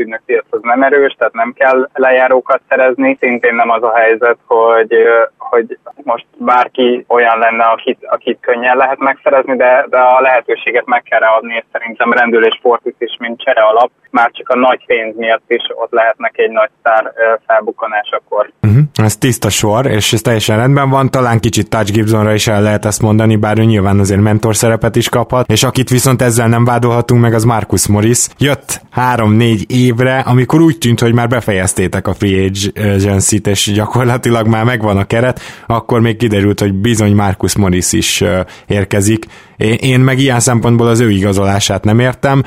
[0.51, 3.17] az nem erős, tehát nem kell lejárókat szerezni.
[3.21, 4.95] Szintén nem az a helyzet, hogy,
[5.39, 11.03] hogy most bárki olyan lenne, akit, akit könnyen lehet megszerezni, de, de a lehetőséget meg
[11.03, 14.87] kell adni, és szerintem rendőr és sportis is, mint csere alap, már csak a nagy
[14.87, 17.13] pénz miatt is ott lehetnek egy nagy sztár
[17.55, 18.53] felbukkanásakor.
[18.63, 18.83] Uh-huh.
[18.95, 22.85] Ez tiszta sor, és ez teljesen rendben van, talán kicsit Touch Gibsonra is el lehet
[22.85, 26.65] ezt mondani, bár ő nyilván azért mentor szerepet is kaphat, és akit viszont ezzel nem
[26.65, 28.29] vádolhatunk meg, az Marcus Morris.
[28.39, 34.65] Jött három-négy évre, amikor úgy tűnt, hogy már befejeztétek a free agency-t, és gyakorlatilag már
[34.65, 38.25] megvan a keret, akkor még kiderült, hogy bizony Marcus Morris is
[38.67, 39.27] érkezik.
[39.81, 42.43] Én meg ilyen szempontból az ő igazolását nem értem,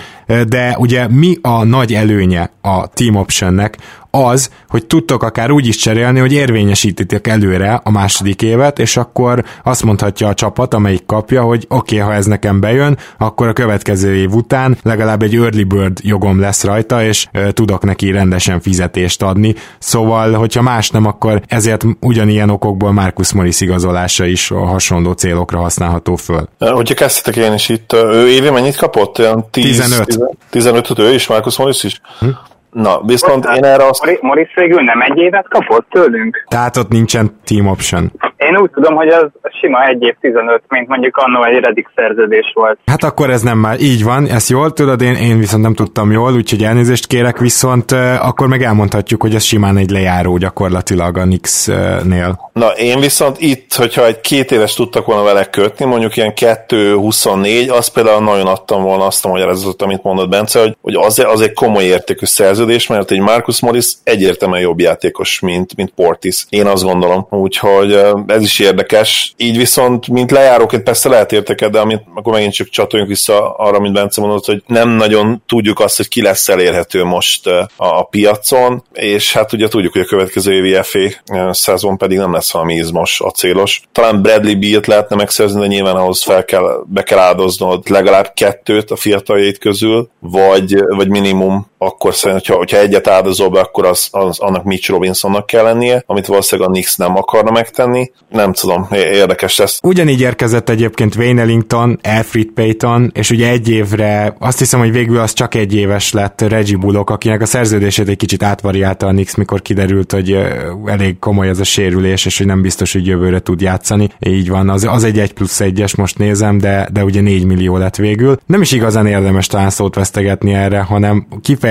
[0.48, 3.78] de ugye mi a nagy előnye a Team Optionnek?
[4.26, 9.44] Az, hogy tudtok akár úgy is cserélni, hogy érvényesítitek előre a második évet, és akkor
[9.64, 13.54] azt mondhatja a csapat, amelyik kapja, hogy oké, okay, ha ez nekem bejön, akkor a
[13.54, 18.60] következő év után legalább egy early bird jogom lesz rajta, és e, tudok neki rendesen
[18.60, 19.56] fizetést adni.
[19.80, 25.60] Szóval, hogyha más nem, akkor ezért ugyanilyen okokból Marcus Morris igazolása is a hasonló célokra
[25.60, 26.50] használható föl.
[26.60, 29.20] Hogyha kezdtek én is itt, ő évi mennyit kapott?
[29.20, 30.20] Olyan 10, 15.
[30.50, 32.02] 15 ő is, Marcus Morris is?
[32.20, 32.28] Hm?
[32.72, 34.20] Na, viszont én erre azt...
[34.22, 36.46] Morris végül nem egy évet kapott tőlünk?
[36.48, 38.12] Tehát ott nincsen team option.
[38.38, 39.26] Én úgy tudom, hogy az
[39.62, 42.80] sima egy év 15, mint mondjuk annó egy redik szerződés volt.
[42.86, 46.12] Hát akkor ez nem már így van, ezt jól tudod, én, én viszont nem tudtam
[46.12, 51.18] jól, úgyhogy elnézést kérek, viszont uh, akkor meg elmondhatjuk, hogy ez simán egy lejáró gyakorlatilag
[51.18, 52.50] a Nix-nél.
[52.54, 57.72] Na, én viszont itt, hogyha egy két éves tudtak volna vele kötni, mondjuk ilyen 2-24,
[57.72, 61.42] az például nagyon adtam volna azt a magyarázatot, amit mondott Bence, hogy, hogy az, az
[61.42, 62.57] egy komoly értékű szerződés,
[62.88, 66.46] mert egy Marcus Morris egyértelműen jobb játékos, mint, mint Portis.
[66.50, 67.28] Én azt gondolom.
[67.30, 69.34] Úgyhogy ez is érdekes.
[69.38, 73.80] Így viszont, mint lejáróként persze lehet érteket, de amit akkor megint csak csatoljunk vissza arra,
[73.80, 78.04] mint Bence mondott, hogy nem nagyon tudjuk azt, hogy ki lesz elérhető most a, a
[78.04, 82.74] piacon, és hát ugye tudjuk, hogy a következő évi FA szezon pedig nem lesz valami
[82.74, 83.82] izmos, acélos.
[83.92, 88.92] Talán Bradley Beal-t lehetne megszerzni, de nyilván ahhoz fel kell, be kell áldoznod legalább kettőt
[88.92, 94.08] a fiataljait közül, vagy, vagy minimum akkor szerintem, hogyha, hogyha egyet áldozol be, akkor az,
[94.12, 98.12] az, annak Mitch Robinsonnak kell lennie, amit valószínűleg a Nix nem akarna megtenni.
[98.30, 99.80] Nem tudom, érdekes lesz.
[99.84, 105.20] Ugyanígy érkezett egyébként Wayne Ellington, Alfred Payton, és ugye egy évre, azt hiszem, hogy végül
[105.20, 109.36] az csak egy éves lett Reggie Bullock, akinek a szerződését egy kicsit átvariálta a Nix,
[109.36, 110.38] mikor kiderült, hogy
[110.86, 114.10] elég komoly ez a sérülés, és hogy nem biztos, hogy jövőre tud játszani.
[114.20, 117.78] Így van, az, az egy 1 plusz 1-es, most nézem, de, de ugye 4 millió
[117.78, 118.38] lett végül.
[118.46, 121.67] Nem is igazán érdemes talán szót vesztegetni erre, hanem kifejezetten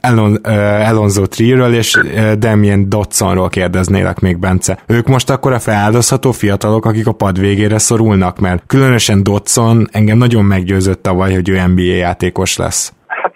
[0.00, 4.78] Elon, uh, Elonzo Tree-ről és uh, Damien Dotsonról kérdeznélek még, Bence.
[4.86, 10.18] Ők most akkor a feláldozható fiatalok, akik a pad végére szorulnak, mert különösen Dotson engem
[10.18, 12.92] nagyon meggyőzött tavaly, hogy ő NBA játékos lesz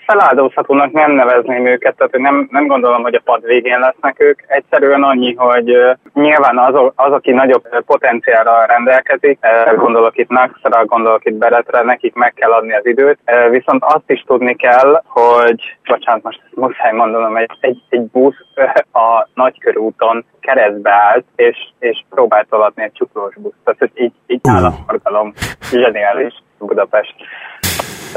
[0.06, 4.40] feláldozhatónak nem nevezném őket, tehát nem, nem gondolom, hogy a pad végén lesznek ők.
[4.46, 5.76] Egyszerűen annyi, hogy
[6.12, 9.38] nyilván az, az aki nagyobb potenciálra rendelkezik,
[9.76, 13.18] gondolok itt Maxra, gondolok itt Beretre, nekik meg kell adni az időt,
[13.50, 18.44] viszont azt is tudni kell, hogy, bocsánat, most muszáj mondanom, egy, egy, egy busz
[18.92, 23.54] a nagykörúton keresztbe állt, és, és próbált alatni egy csuklós busz.
[23.64, 25.32] Tehát, hogy így, így áll a forgalom.
[25.70, 27.14] Zseniális Budapest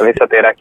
[0.01, 0.57] visszatérek.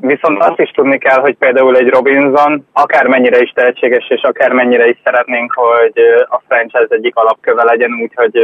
[0.00, 4.96] Viszont azt is tudni kell, hogy például egy Robinson akármennyire is tehetséges, és akármennyire is
[5.04, 5.92] szeretnénk, hogy
[6.28, 8.40] a franchise egyik alapköve legyen, úgyhogy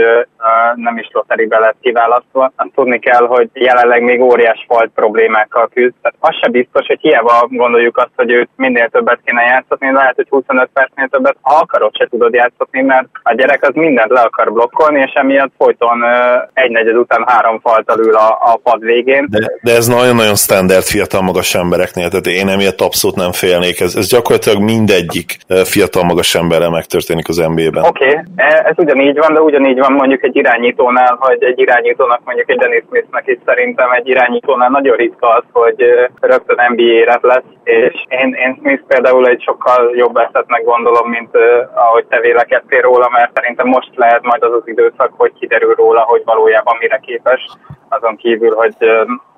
[0.75, 2.53] nem is lotteribe lett kiválasztva.
[2.75, 5.95] Tudni kell, hogy jelenleg még óriás falt problémákkal küzd.
[6.03, 10.15] Tehát az se biztos, hogy hiába gondoljuk azt, hogy őt minél többet kéne játszatni, lehet,
[10.15, 14.21] hogy 25 percnél többet, ha akarod, se tudod játszatni, mert a gyerek az mindent le
[14.21, 16.05] akar blokkolni, és emiatt folyton
[16.53, 19.27] egy negyed után három faltal ül a, a pad végén.
[19.31, 23.81] De, de ez nagyon-nagyon nagyon standard fiatal magas embereknél, tehát én emiatt abszolút nem félnék.
[23.81, 25.29] Ez, ez gyakorlatilag mindegyik
[25.73, 27.85] fiatal magas emberrel megtörténik az NBA-ben.
[27.85, 28.23] Oké, okay.
[28.37, 32.59] E, ez ugyanígy van, de ugyanígy van mondjuk egy irányítónál, hogy egy irányítónak mondjuk egy
[32.59, 35.79] Dennis Smithnek is szerintem egy irányítónál nagyon ritka az, hogy
[36.21, 41.43] rögtön NBA-re lesz, és én, én Smith például egy sokkal jobb esetnek gondolom, mint uh,
[41.75, 46.01] ahogy te vélekedtél róla, mert szerintem most lehet majd az az időszak, hogy kiderül róla,
[46.01, 47.43] hogy valójában mire képes,
[47.89, 48.75] azon kívül, hogy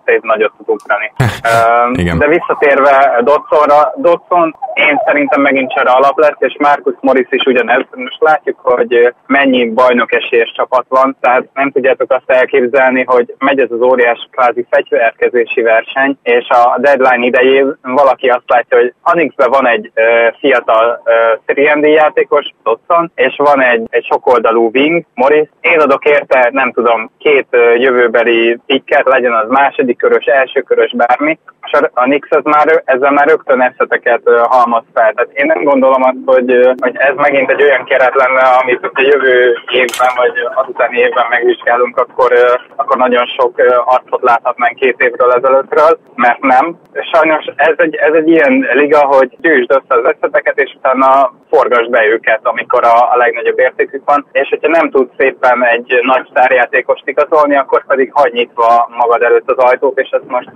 [0.05, 1.13] szép nagyot tud ugrani.
[1.19, 7.45] uh, de visszatérve Dotsonra, Dotson én szerintem megint csere alap lesz, és Marcus Morris is
[7.45, 7.83] ugyanez.
[7.95, 13.59] Most látjuk, hogy mennyi bajnok esélyes csapat van, tehát nem tudjátok azt elképzelni, hogy megy
[13.59, 19.51] ez az óriás kvázi fegyverkezési verseny, és a deadline idején valaki azt látja, hogy Anixben
[19.51, 21.03] van egy uh, fiatal
[21.47, 25.49] uh, 3 játékos, Dotson, és van egy, egy sokoldalú wing, Morris.
[25.61, 30.95] Én adok érte, nem tudom, két uh, jövőbeli picket, legyen az második körös, első körös,
[30.97, 31.39] bármi.
[31.73, 35.13] A a, Nix ez már, ezzel már rögtön eszeteket halmoz fel.
[35.13, 39.01] Tehát én nem gondolom azt, hogy, hogy ez megint egy olyan keret lenne, amit a
[39.01, 42.33] jövő évben vagy azutáni évben megvizsgálunk, akkor,
[42.77, 43.55] akkor nagyon sok
[43.85, 46.79] arcot láthatnánk két évről ezelőttről, mert nem.
[47.13, 51.91] Sajnos ez egy, ez egy ilyen liga, hogy gyűjtsd össze az eszeteket, és utána forgasd
[51.91, 56.27] be őket, amikor a, a legnagyobb értékük van, és hogyha nem tudsz szépen egy nagy
[56.31, 60.51] sztárjátékost igazolni, akkor pedig hagy nyitva magad előtt az ajtót, és ezt most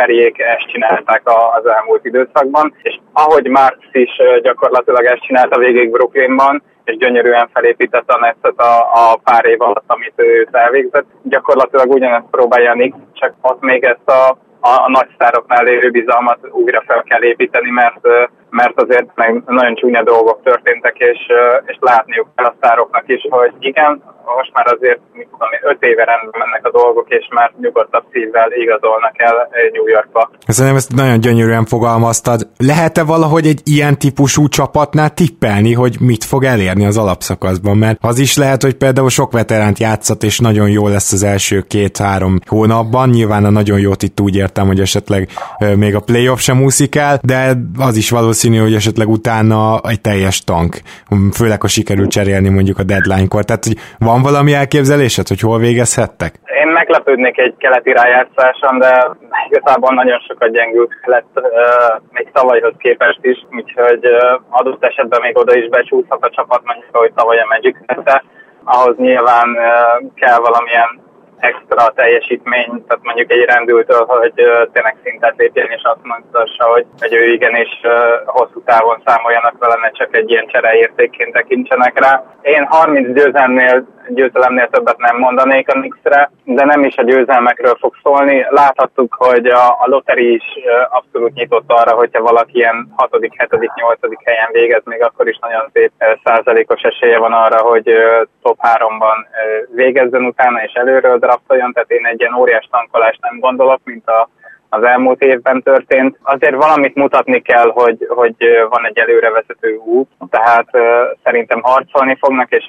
[0.00, 1.22] Periék ezt csinálták
[1.58, 4.10] az elmúlt időszakban, és ahogy Marx is
[4.42, 9.84] gyakorlatilag ezt csinálta végig Brooklynban, és gyönyörűen felépítette a Netszet a, a pár év alatt,
[9.86, 11.06] amit ő elvégzett.
[11.22, 14.28] Gyakorlatilag ugyanezt próbálja Nick, csak ott még ezt a,
[14.60, 18.06] a, a nagy sztároknál lévő bizalmat újra fel kell építeni, mert
[18.50, 21.18] mert azért meg nagyon csúnya dolgok történtek, és,
[21.66, 24.02] és látniuk kell a sztároknak is, hogy igen,
[24.36, 29.12] most már azért tudom, öt éve rendben mennek a dolgok, és már nyugodtabb szívvel igazolnak
[29.16, 30.30] el New Yorkba.
[30.46, 32.48] Szerintem ezt nagyon gyönyörűen fogalmaztad.
[32.56, 37.76] Lehet-e valahogy egy ilyen típusú csapatnál tippelni, hogy mit fog elérni az alapszakaszban?
[37.76, 41.60] Mert az is lehet, hogy például sok veteránt játszat, és nagyon jó lesz az első
[41.60, 43.08] két-három hónapban.
[43.08, 45.28] Nyilván a nagyon jót itt úgy értem, hogy esetleg
[45.76, 50.44] még a playoff sem úszik el, de az is valószínű, hogy esetleg utána egy teljes
[50.44, 50.74] tank.
[51.32, 53.44] Főleg, ha sikerül cserélni mondjuk a deadline-kor.
[53.44, 56.34] Tehát, hogy van valami elképzelésed, hogy hol végezhettek?
[56.62, 58.92] Én meglepődnék egy keleti rájátszáson, de
[59.50, 61.44] igazából nagyon sokat gyengült lett uh,
[62.12, 66.94] még tavalyhoz képest is, úgyhogy uh, adott esetben még oda is becsúszhat a csapat, mondjuk,
[66.94, 67.76] ahogy tavaly a Magic
[68.64, 70.90] ahhoz nyilván uh, kell valamilyen
[71.38, 74.32] extra teljesítmény, tehát mondjuk egy rendültől, hogy
[74.72, 77.80] tényleg szintet lépjen, és azt mondta, hogy, hogy ő igenis
[78.26, 82.24] hosszú távon számoljanak vele, ne csak egy ilyen csereértékként tekintsenek rá.
[82.42, 87.94] Én 30 győzelmnél győzelemnél többet nem mondanék a Nix-re, de nem is a győzelmekről fog
[88.02, 88.46] szólni.
[88.48, 90.44] Láthattuk, hogy a, a loteri is
[90.90, 93.30] abszolút nyitott arra, hogyha valaki ilyen 6., 7.,
[93.74, 93.98] 8.
[94.24, 95.92] helyen végez, még akkor is nagyon szép
[96.24, 97.92] százalékos esélye van arra, hogy
[98.42, 99.26] top 3-ban
[99.74, 104.28] végezzen utána és előről draftoljon, tehát én egy ilyen óriás tankolást nem gondolok, mint a
[104.68, 106.18] az elmúlt évben történt.
[106.22, 108.36] Azért valamit mutatni kell, hogy, hogy
[108.68, 110.66] van egy előrevezető út, tehát
[111.24, 112.68] szerintem harcolni fognak, és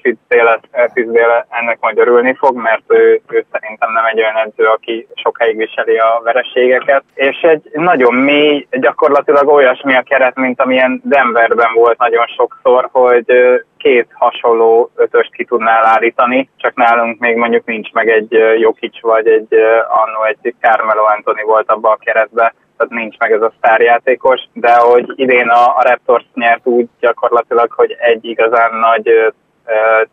[0.93, 5.57] Fizdél ennek majd örülni fog, mert ő, ő szerintem nem egy olyan edző, aki sokáig
[5.57, 7.03] viseli a vereségeket.
[7.13, 13.25] És egy nagyon mély, gyakorlatilag olyasmi a keret, mint amilyen Denverben volt nagyon sokszor, hogy
[13.79, 19.27] két hasonló ötöst ki tudnál állítani, csak nálunk még mondjuk nincs meg egy Jokic vagy
[19.27, 19.53] egy
[19.87, 24.73] annó egy Carmelo Anthony volt abban a keretben, tehát nincs meg ez a sztárjátékos, de
[24.75, 29.33] hogy idén a, a Raptors nyert úgy gyakorlatilag, hogy egy igazán nagy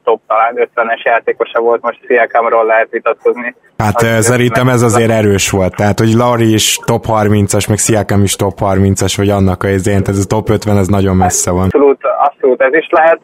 [0.04, 3.54] top talán 50-es játékosa volt, most Sziakamról lehet vitatkozni.
[3.78, 8.22] Hát az szerintem ez azért erős volt, tehát hogy Larry is top 30-as, meg Sziakam
[8.22, 11.64] is top 30-as, vagy annak a izén, ez a top 50, ez nagyon messze van.
[11.64, 13.20] Abszolút, abszolút ez is lehet.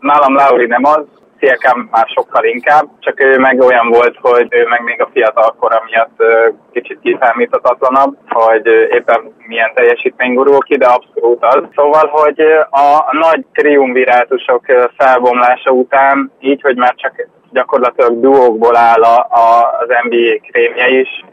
[0.00, 1.04] Nálam Lauri nem az,
[1.42, 5.54] Sziakam már sokkal inkább, csak ő meg olyan volt, hogy ő meg még a fiatal
[5.58, 6.22] kora miatt
[6.72, 11.62] kicsit kiszámíthatatlanabb, hogy éppen milyen teljesítmény gurul ki, de abszolút az.
[11.74, 14.64] Szóval, hogy a nagy triumvirátusok
[14.96, 21.24] felbomlása után, így, hogy már csak gyakorlatilag duókból áll a, a, az NBA krémje is,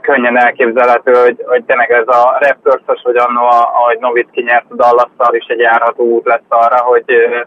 [0.00, 3.44] könnyen elképzelhető, hogy, hogy tényleg ez a Raptors-os, vagy annó,
[3.74, 7.04] ahogy Novitki nyert a dallas is egy járható út lesz arra, hogy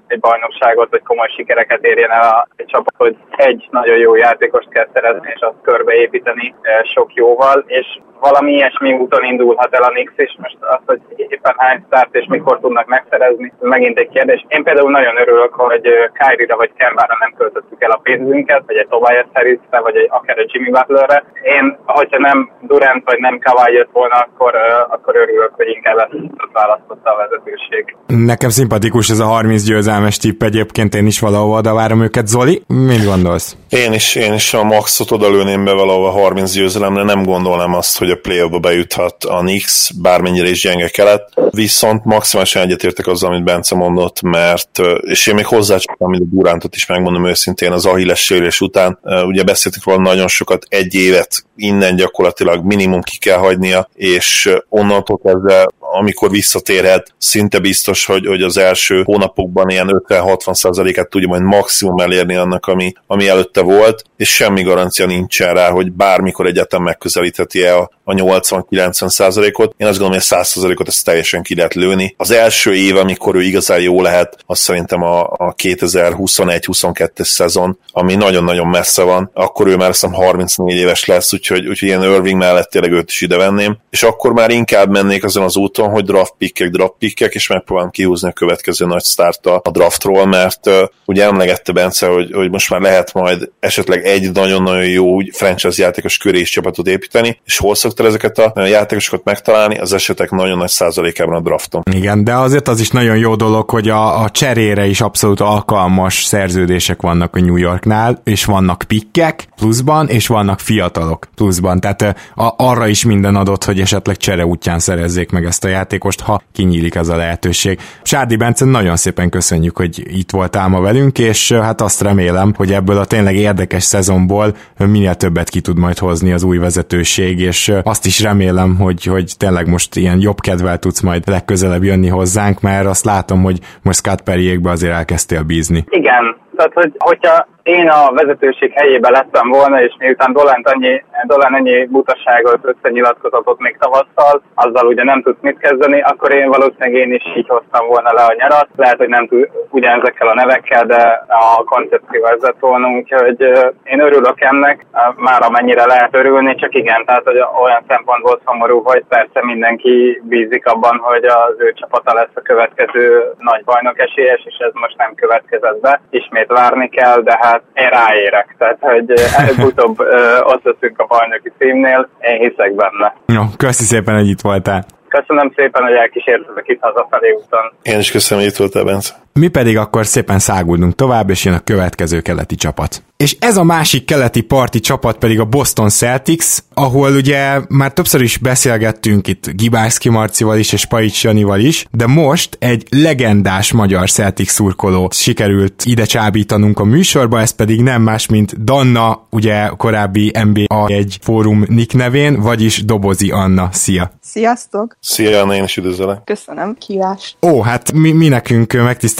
[0.07, 4.69] egy bajnokságot, vagy komoly sikereket érjen el a, egy csapat, hogy egy nagyon jó játékost
[4.69, 10.11] kell szerezni, és azt körbeépíteni sok jóval, és valami ilyesmi úton indulhat el a Nix,
[10.15, 14.45] és most azt, hogy éppen hány start és mikor tudnak megszerezni, ez megint egy kérdés.
[14.47, 15.81] Én például nagyon örülök, hogy
[16.13, 20.37] Kyrie-ra vagy Kembára nem költöttük el a pénzünket, vagy egy Tobias harris vagy egy, akár
[20.37, 21.23] egy Jimmy Butlerre.
[21.43, 21.77] Én,
[22.09, 24.53] hogyha nem Durant vagy nem Kawhi jött volna, akkor,
[24.89, 27.95] akkor örülök, hogy inkább ezt választotta a vezetőség.
[28.07, 32.27] Nekem szimpatikus ez a 30 győzelmes tipp egyébként, én is valahol oda várom őket.
[32.27, 33.55] Zoli, mit gondolsz?
[33.69, 38.09] Én is, én is a maxot odalőném be valahol 30 győzelemre, nem gondolnám azt, hogy
[38.09, 43.75] a play bejuthat a Nix, bármennyire is gyenge kelet, viszont maximálisan egyetértek azzal, amit Bence
[43.75, 44.69] mondott, mert,
[45.01, 49.43] és én még hozzácsaptam, mint a Durántot is megmondom őszintén, az Ahilles sérülés után, ugye
[49.43, 55.67] beszéltük róla nagyon sokat, egy évet innen gyakorlatilag minimum ki kell hagynia, és onnantól kezdve,
[55.79, 62.35] amikor visszatérhet, szinte biztos, hogy, hogy az első hónapokban ilyen 50-60%-át tudja majd maximum elérni
[62.35, 67.89] annak, ami, ami előtte volt, és semmi garancia nincsen rá, hogy bármikor egyetem megközelítheti-e a,
[68.05, 69.73] a 80-90 százalékot.
[69.77, 72.13] Én azt gondolom, hogy a 100 százalékot ezt teljesen ki lehet lőni.
[72.17, 78.15] Az első év, amikor ő igazán jó lehet, az szerintem a, a 2021-22-es szezon, ami
[78.15, 79.29] nagyon-nagyon messze van.
[79.33, 83.21] Akkor ő már azt 34 éves lesz, úgyhogy, úgyhogy ilyen Irving mellett tényleg őt is
[83.21, 83.77] ide venném.
[83.89, 87.91] És akkor már inkább mennék azon az úton, hogy draft pickek, draft pickek, és megpróbálom
[87.91, 90.73] kihúzni a következő nagy start a draftról, mert uh,
[91.05, 96.17] ugye emlegette Bence, hogy, hogy most már lehet majd esetleg egy nagyon-nagyon jó franchise játékos
[96.17, 100.69] köré is csapatot építeni, és hol szoktál ezeket a játékosokat megtalálni, az esetek nagyon nagy
[100.69, 101.83] százalékában a drafton.
[101.91, 106.23] Igen, de azért az is nagyon jó dolog, hogy a, a cserére is abszolút alkalmas
[106.23, 112.01] szerződések vannak a New Yorknál, és vannak pikkek pluszban, és vannak fiatalok pluszban, tehát
[112.35, 116.41] a, arra is minden adott, hogy esetleg csere útján szerezzék meg ezt a játékost, ha
[116.53, 117.79] kinyílik ez a lehetőség.
[118.03, 122.71] Sárdi Bence, nagyon szépen köszönjük, hogy itt voltál ma velünk, és hát azt remélem, hogy
[122.73, 127.73] ebből a tényleg érdekes szezonból minél többet ki tud majd hozni az új vezetőség, és
[127.87, 132.61] azt is remélem, hogy, hogy tényleg most ilyen jobb kedvel tudsz majd legközelebb jönni hozzánk,
[132.61, 135.85] mert azt látom, hogy most Scott Perriékbe azért elkezdtél bízni.
[135.89, 141.55] Igen, tehát hogy, hogyha én a vezetőség helyébe lettem volna, és miután Dolent annyi, Dolan
[141.55, 147.13] ennyi butaságot összenyilatkozatot még tavasszal, azzal ugye nem tudsz mit kezdeni, akkor én valószínűleg én
[147.13, 148.67] is így hoztam volna le a nyarat.
[148.75, 153.41] Lehet, hogy nem tud ugyanezekkel a nevekkel, de a koncepció vezet volna, úgyhogy
[153.83, 159.03] én örülök ennek, már amennyire lehet örülni, csak igen, tehát hogy olyan szempontból szomorú, hogy
[159.09, 164.55] persze mindenki bízik abban, hogy az ő csapata lesz a következő nagy bajnok esélyes, és
[164.57, 166.01] ez most nem következett be.
[166.09, 168.55] Ismét várni kell, de hát én ráérek.
[168.57, 169.99] Tehát, hogy előbb-utóbb
[170.43, 173.13] ott leszünk a bajnoki címnél, én hiszek benne.
[173.25, 174.85] Jó, köszi szépen, hogy itt voltál.
[175.07, 177.71] Köszönöm szépen, hogy elkísértetek itt hazafelé úton.
[177.81, 179.13] Én is köszönöm, hogy itt voltál, Bence.
[179.39, 183.03] Mi pedig akkor szépen száguldunk tovább, és jön a következő keleti csapat.
[183.17, 188.21] És ez a másik keleti parti csapat pedig a Boston Celtics, ahol ugye már többször
[188.21, 194.09] is beszélgettünk itt Gibászki Marcival is, és Paics Janival is, de most egy legendás magyar
[194.09, 200.31] Celtics szurkoló sikerült ide csábítanunk a műsorba, ez pedig nem más, mint Danna, ugye korábbi
[200.43, 203.69] NBA egy fórum nick nevén, vagyis Dobozi Anna.
[203.71, 204.11] Szia!
[204.21, 204.97] Sziasztok!
[204.99, 206.23] Szia, Anna, én is üdvözlök.
[206.23, 207.35] Köszönöm, kívás.
[207.41, 208.73] Ó, hát mi, mi nekünk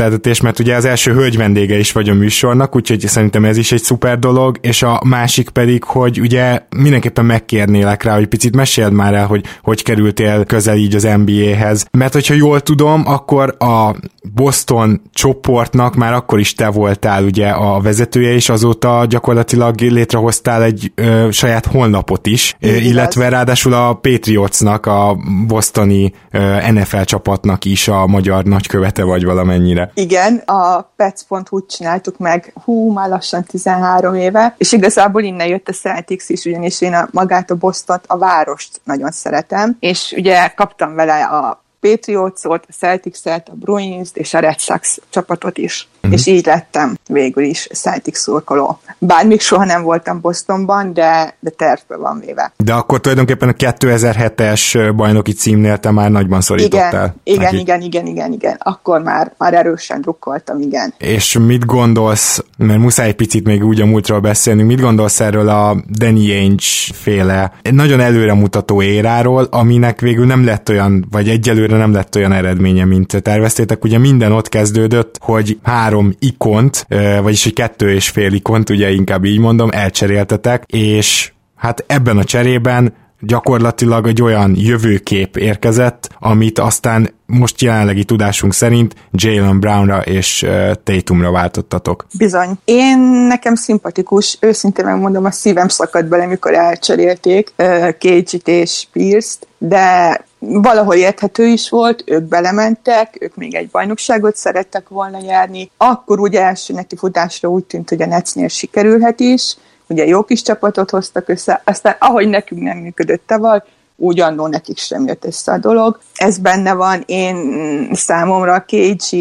[0.05, 3.71] megtiszteltetés, mert ugye az első hölgy vendége is vagy a műsornak, úgyhogy szerintem ez is
[3.71, 8.93] egy szuper dolog, és a másik pedig, hogy ugye mindenképpen megkérnélek rá, hogy picit meséld
[8.93, 11.87] már el, hogy hogy kerültél közel így az NBA-hez.
[11.91, 13.95] Mert hogyha jól tudom, akkor a
[14.33, 20.91] Boston csoportnak már akkor is te voltál ugye a vezetője, és azóta gyakorlatilag létrehoztál egy
[20.95, 27.87] ö, saját honlapot is, ö, illetve ráadásul a Patriotsnak, a bostoni ö, NFL csapatnak is
[27.87, 29.91] a magyar nagykövete vagy valamennyire.
[29.97, 35.73] Igen, a pets.hu csináltuk meg, hú, már lassan 13 éve, és igazából innen jött a
[35.73, 40.95] Celtics is, ugyanis én a, magát a Boston, a várost nagyon szeretem, és ugye kaptam
[40.95, 45.87] vele a Patriots-ot, a Celtics-et, a bruins és a Red Sox csapatot is.
[45.95, 46.13] Uh-huh.
[46.13, 48.79] És így lettem végül is Celtics szurkoló.
[48.97, 52.53] Bár még soha nem voltam Bostonban, de, de tervbe van véve.
[52.57, 57.15] De akkor tulajdonképpen a 2007-es bajnoki címnél te már nagyban szorítottál.
[57.23, 58.55] Igen, igen, igen, igen, igen, igen.
[58.59, 60.93] Akkor már, már erősen drukkoltam, igen.
[60.97, 65.83] És mit gondolsz, mert muszáj picit még úgy a múltról beszélni, mit gondolsz erről a
[65.89, 66.63] Danny Ainge
[66.93, 72.85] féle nagyon előremutató éráról, aminek végül nem lett olyan, vagy egyelőre nem lett olyan eredménye,
[72.85, 73.83] mint terveztétek.
[73.83, 76.87] Ugye minden ott kezdődött, hogy három ikont,
[77.21, 82.23] vagyis egy kettő és fél ikont, ugye inkább így mondom, elcseréltetek, és hát ebben a
[82.23, 82.93] cserében
[83.25, 90.45] gyakorlatilag egy olyan jövőkép érkezett, amit aztán most jelenlegi tudásunk szerint Jalen Brownra és
[90.83, 92.05] Tatumra váltottatok.
[92.17, 92.49] Bizony.
[92.65, 97.53] Én nekem szimpatikus, őszintén megmondom, a szívem szakadt bele, mikor elcserélték
[97.99, 104.89] Cage-it és Pierce-t, de valahol érthető is volt, ők belementek, ők még egy bajnokságot szerettek
[104.89, 109.55] volna járni, akkor ugye első neki futásra úgy tűnt, hogy a Netsnél sikerülhet is,
[109.87, 113.61] ugye jó kis csapatot hoztak össze, aztán ahogy nekünk nem működött tavaly,
[113.95, 115.99] úgy annó nekik sem jött össze a dolog.
[116.15, 119.17] Ez benne van, én számomra a KG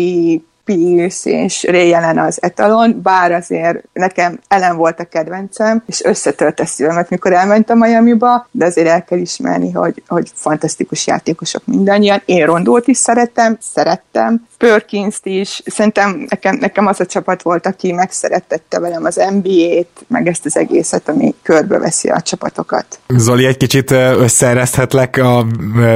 [0.65, 6.61] Pierce és Ray Allen az etalon, bár azért nekem Ellen volt a kedvencem, és összetört
[6.61, 12.23] a szívemet, mikor elmentem Miami-ba, de azért el kell ismerni, hogy, hogy fantasztikus játékosok mindannyian.
[12.25, 17.93] Én Rondót is szerettem, szerettem, perkins is, szerintem nekem, nekem az a csapat volt, aki
[17.93, 22.87] megszerettette velem az NBA-t, meg ezt az egészet, ami körbeveszi a csapatokat.
[23.09, 25.47] Zoli, egy kicsit összeereszthetlek a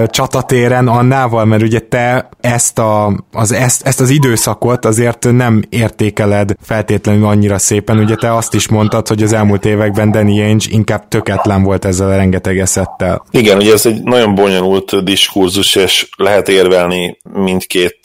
[0.07, 5.63] csatatéren Annával, mert ugye te ezt, a, az, ezt, ezt az időszak alakot azért nem
[5.69, 7.99] értékeled feltétlenül annyira szépen.
[7.99, 12.11] Ugye te azt is mondtad, hogy az elmúlt években Danny Ainge inkább töketlen volt ezzel
[12.11, 13.25] a rengeteg eszettel.
[13.31, 17.99] Igen, ugye ez egy nagyon bonyolult diskurzus, és lehet érvelni mindkét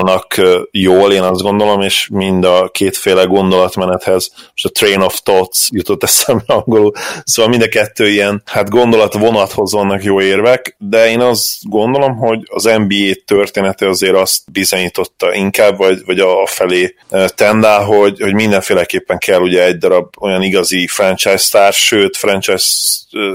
[0.00, 5.68] oldalnak jól, én azt gondolom, és mind a kétféle gondolatmenethez, most a train of thoughts
[5.70, 6.92] jutott eszembe angolul,
[7.24, 12.16] szóval mind a kettő ilyen, hát gondolat vonathoz vannak jó érvek, de én azt gondolom,
[12.16, 16.94] hogy az NBA története azért azt bizonyította inkább, vagy, vagy a felé
[17.34, 22.66] tendál, hogy, hogy mindenféleképpen kell ugye egy darab olyan igazi franchise sztár, sőt franchise,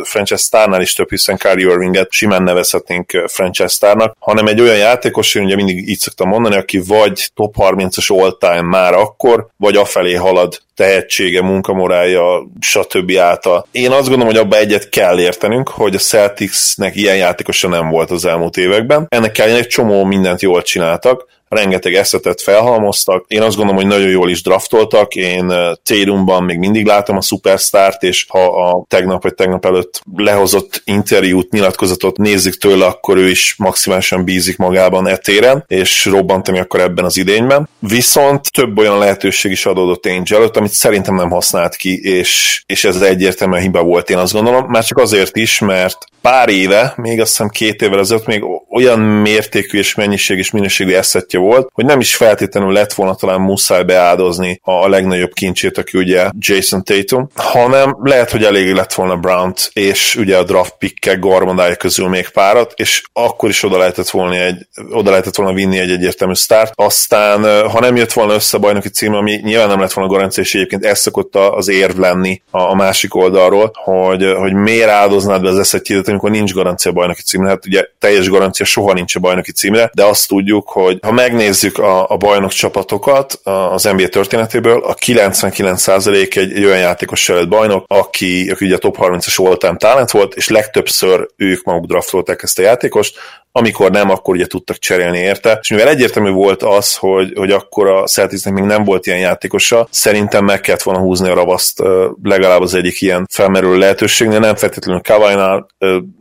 [0.04, 5.36] franchise sztárnál is több, hiszen Kyrie Irvinget simán nevezhetnénk franchise sztárnak, hanem egy olyan játékos,
[5.36, 10.14] én ugye mindig így szoktam mondani, aki vagy top 30-as all-time már akkor, vagy afelé
[10.14, 13.18] halad tehetsége, munkamorálja, stb.
[13.18, 13.68] által.
[13.72, 18.12] Én azt gondolom, hogy abba egyet kell értenünk, hogy a Celticsnek ilyen játékosa nem volt
[18.12, 19.06] az elmúlt években.
[19.10, 23.26] Ennek ellenére egy csomó mindent jól csináltak, rengeteg eszetet felhalmoztak.
[23.28, 25.16] Én azt gondolom, hogy nagyon jól is draftoltak.
[25.16, 30.82] Én Térumban még mindig látom a szupersztárt, és ha a tegnap vagy tegnap előtt lehozott
[30.86, 37.06] interjút, nyilatkozatot nézzük tőle, akkor ő is maximálisan bízik magában etéren, és robbantani akkor ebben
[37.06, 37.70] az idényben.
[37.80, 42.84] Viszont több olyan lehetőség is adódott Angel előtt, amit szerintem nem használt ki, és, és
[42.84, 44.66] ez egyértelműen hiba volt, én azt gondolom.
[44.68, 49.00] Már csak azért is, mert pár éve, még azt hiszem két évvel ezelőtt még olyan
[49.00, 53.84] mértékű és mennyiség és minőségű eszetje volt, hogy nem is feltétlenül lett volna talán muszáj
[53.84, 59.54] beáldozni a legnagyobb kincsét, aki ugye Jason Tatum, hanem lehet, hogy elég lett volna brown
[59.74, 64.36] és ugye a draft pickek garmandája közül még párat, és akkor is oda lehetett volna,
[64.36, 66.72] egy, oda lehetett volna vinni egy egyértelmű start.
[66.76, 70.44] Aztán, ha nem jött volna össze a bajnoki cím, ami nyilván nem lett volna garancia,
[70.44, 75.50] és egyébként ez szokott az érv lenni a, másik oldalról, hogy, hogy miért áldoznád be
[75.50, 77.50] az eszetjédet, amikor nincs garancia a bajnoki címre.
[77.50, 81.78] Hát ugye teljes garancia soha nincs a bajnoki címre, de azt tudjuk, hogy ha megnézzük
[81.78, 87.86] a, a bajnok csapatokat az NBA történetéből, a 99% egy, egy olyan játékos lett bajnok,
[87.88, 92.60] aki, aki ugye a top 30-as all-time talent volt, és legtöbbször ők maguk draftolták ezt
[92.60, 93.18] a játékost,
[93.58, 97.88] amikor nem, akkor ugye tudtak cserélni érte, és mivel egyértelmű volt az, hogy, hogy akkor
[97.88, 101.82] a Celticsnek még nem volt ilyen játékosa, szerintem meg kellett volna húzni a ravaszt
[102.24, 105.68] legalább az egyik ilyen felmerülő lehetőségnél, nem feltétlenül Kawai-nál,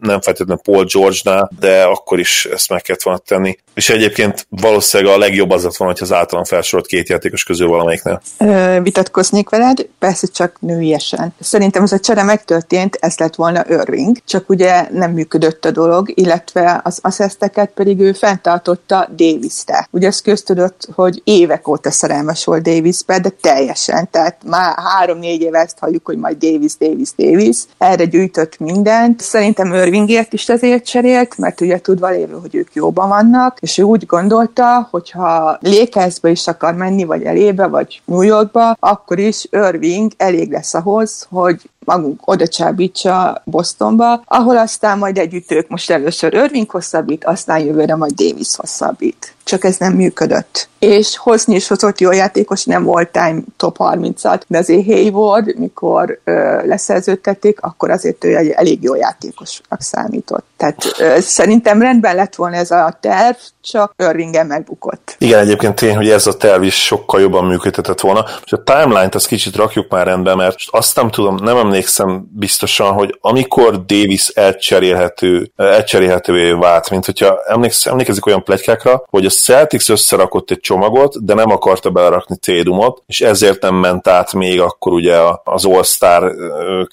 [0.00, 3.58] nem feltétlenül Paul George-nál, de akkor is ezt meg kellett volna tenni.
[3.74, 7.68] És egyébként valószínűleg a legjobb az lett volna, hogy az általán felsorolt két játékos közül
[7.68, 8.20] valamelyiknél.
[8.38, 11.34] Ö, vitatkoznék veled, persze csak nőiesen.
[11.40, 16.12] Szerintem ez a csere megtörtént, ez lett volna Irving, csak ugye nem működött a dolog,
[16.14, 19.88] illetve az, az assessteket pedig ő fenntartotta Davis-te.
[19.90, 25.58] Ugye ez köztudott, hogy évek óta szerelmes volt Davisbe, de teljesen, tehát már három-négy éve
[25.58, 27.56] ezt halljuk, hogy majd Davis, Davis, Davis.
[27.78, 29.20] Erre gyűjtött mindent.
[29.20, 33.82] Szerintem Irvingért is ezért cserélt, mert ugye tudva lévő, hogy ők jóban vannak, és ő
[33.82, 39.46] úgy gondolta, hogy ha Lakersbe is akar menni, vagy elébe, vagy New Yorkba, akkor is
[39.50, 45.90] Irving elég lesz ahhoz, hogy magunk oda csábítsa Bostonba, ahol aztán majd együtt ők most
[45.90, 46.66] először Irving
[47.14, 50.68] hosszabbít, aztán jövőre majd Davis hosszabbít csak ez nem működött.
[50.78, 56.20] És hozni is hozott jó játékos, nem volt time top 30-at, de azért Hayward, mikor
[56.24, 60.44] ö, leszerződtették, akkor azért ő egy elég jó játékosnak számított.
[60.56, 65.16] Tehát ö, szerintem rendben lett volna ez a terv, csak Irvingen megbukott.
[65.18, 68.24] Igen, egyébként tény, hogy ez a terv is sokkal jobban működhetett volna.
[68.44, 72.92] És a timeline-t azt kicsit rakjuk már rendbe, mert azt nem tudom, nem emlékszem biztosan,
[72.92, 79.90] hogy amikor Davis elcserélhető, elcserélhetővé vált, mint hogyha emléksz, emlékezik olyan pletykákra, hogy a Celtics
[79.90, 84.92] összerakott egy csomagot, de nem akarta belerakni Tédumot, és ezért nem ment át még akkor
[84.92, 86.34] ugye az All-Star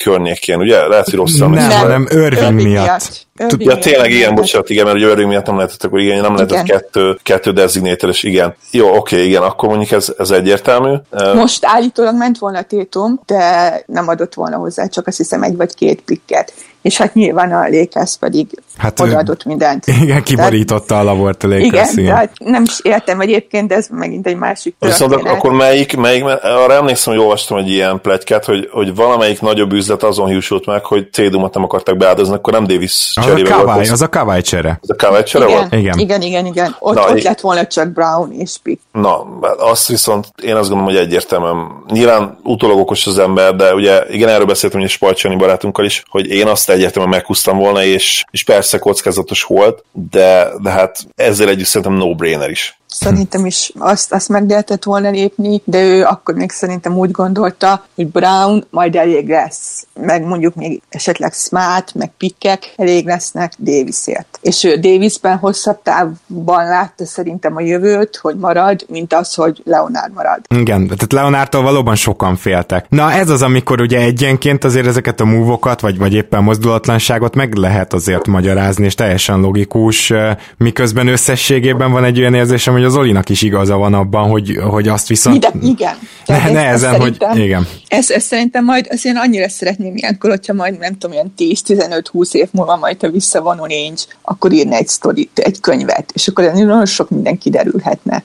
[0.04, 0.88] környékén, ugye?
[0.88, 2.86] Lehet, hogy rosszul Nem, nem, Irving miatt.
[2.86, 3.28] miatt.
[3.38, 6.64] Irving ja, tényleg igen, bocsánat, igen, mert Irving miatt nem lehetett, akkor igen, nem lehetett
[6.64, 6.66] igen.
[6.66, 8.56] kettő, kettő designator, és igen.
[8.72, 10.96] Jó, oké, igen, akkor mondjuk ez, ez egyértelmű.
[11.34, 15.76] Most állítólag ment volna Tétum, de nem adott volna hozzá, csak azt hiszem egy vagy
[15.76, 19.88] két pikket és hát nyilván a Lakers pedig hát, odaadott mindent.
[19.88, 21.72] Igen, kiborította tehát, a labort a Lakers.
[21.72, 25.14] Igen, igen, tehát nem is értem egyébként, de ez megint egy másik történet.
[25.14, 29.74] Viszont akkor melyik, melyik, arra emlékszem, hogy olvastam egy ilyen plegykát, hogy, hogy valamelyik nagyobb
[29.74, 33.66] üzlet azon hiúsult meg, hogy Cédumot nem akartak beáldozni, akkor nem Davis az cserébe a
[33.66, 33.90] volt.
[33.90, 34.80] Az a Kawai csere.
[34.82, 35.74] Az a Kawai csere igen, volt?
[35.74, 36.46] Igen, igen, igen.
[36.46, 36.76] igen.
[36.80, 38.82] Ott, Na, ott lett volna csak Brown és Pick.
[38.92, 41.84] Na, azt viszont én azt gondolom, hogy egyértelműen.
[41.88, 46.28] Nyilván utólag okos az ember, de ugye igen, erről beszéltem, hogy Spajcsani barátunkkal is, hogy
[46.28, 51.66] én azt egyértelműen meghúztam volna, és, és persze kockázatos volt, de, de hát ezzel együtt
[51.66, 52.81] szerintem no-brainer is.
[52.94, 57.86] Szerintem is azt, azt meg lehetett volna lépni, de ő akkor még szerintem úgy gondolta,
[57.96, 64.40] hogy Brown majd elég lesz, meg mondjuk még esetleg Smart, meg Pickek elég lesznek Davisért.
[64.42, 70.14] És ő Davisben hosszabb távban látta szerintem a jövőt, hogy marad, mint az, hogy Leonard
[70.14, 70.40] marad.
[70.56, 72.86] Igen, tehát Leonártól valóban sokan féltek.
[72.90, 77.54] Na ez az, amikor ugye egyenként azért ezeket a múvokat, vagy, vagy éppen mozdulatlanságot meg
[77.54, 80.14] lehet azért magyarázni, és teljesen logikus,
[80.58, 84.88] miközben összességében van egy olyan érzésem, hogy az Olinak is igaza van abban, hogy, hogy
[84.88, 85.40] azt viszont...
[85.40, 85.96] De, igen.
[86.26, 87.68] Ne, nehezen, hogy igen.
[87.88, 92.34] Ezt, ezt szerintem majd, azt én annyira szeretném ilyenkor, hogyha majd nem tudom, ilyen 10-15-20
[92.34, 96.86] év múlva majd, ha visszavonul nincs, akkor írni egy sztorit, egy könyvet, és akkor nagyon
[96.86, 98.24] sok minden kiderülhetne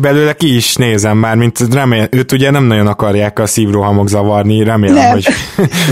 [0.00, 4.64] belőle ki is nézem már, mint remél, őt ugye nem nagyon akarják a szívrohamok zavarni,
[4.64, 5.10] remélem, nem.
[5.10, 5.26] hogy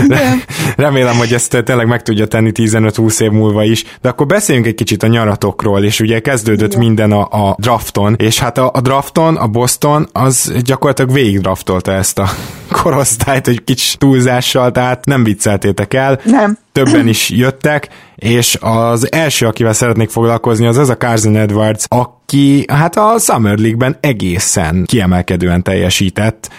[0.75, 4.75] remélem, hogy ezt tényleg meg tudja tenni 15-20 év múlva is, de akkor beszéljünk egy
[4.75, 6.85] kicsit a nyaratokról, és ugye kezdődött Igen.
[6.85, 11.91] minden a, a drafton, és hát a, a drafton, a Boston, az gyakorlatilag végig draftolta
[11.91, 12.29] ezt a
[12.81, 16.19] korosztályt, egy kicsit túlzással, tehát nem vicceltétek el.
[16.23, 16.57] Nem.
[16.71, 17.89] Többen is jöttek,
[18.23, 23.57] és az első, akivel szeretnék foglalkozni, az az a Carson Edwards, aki hát a Summer
[23.57, 26.49] League-ben egészen kiemelkedően teljesített.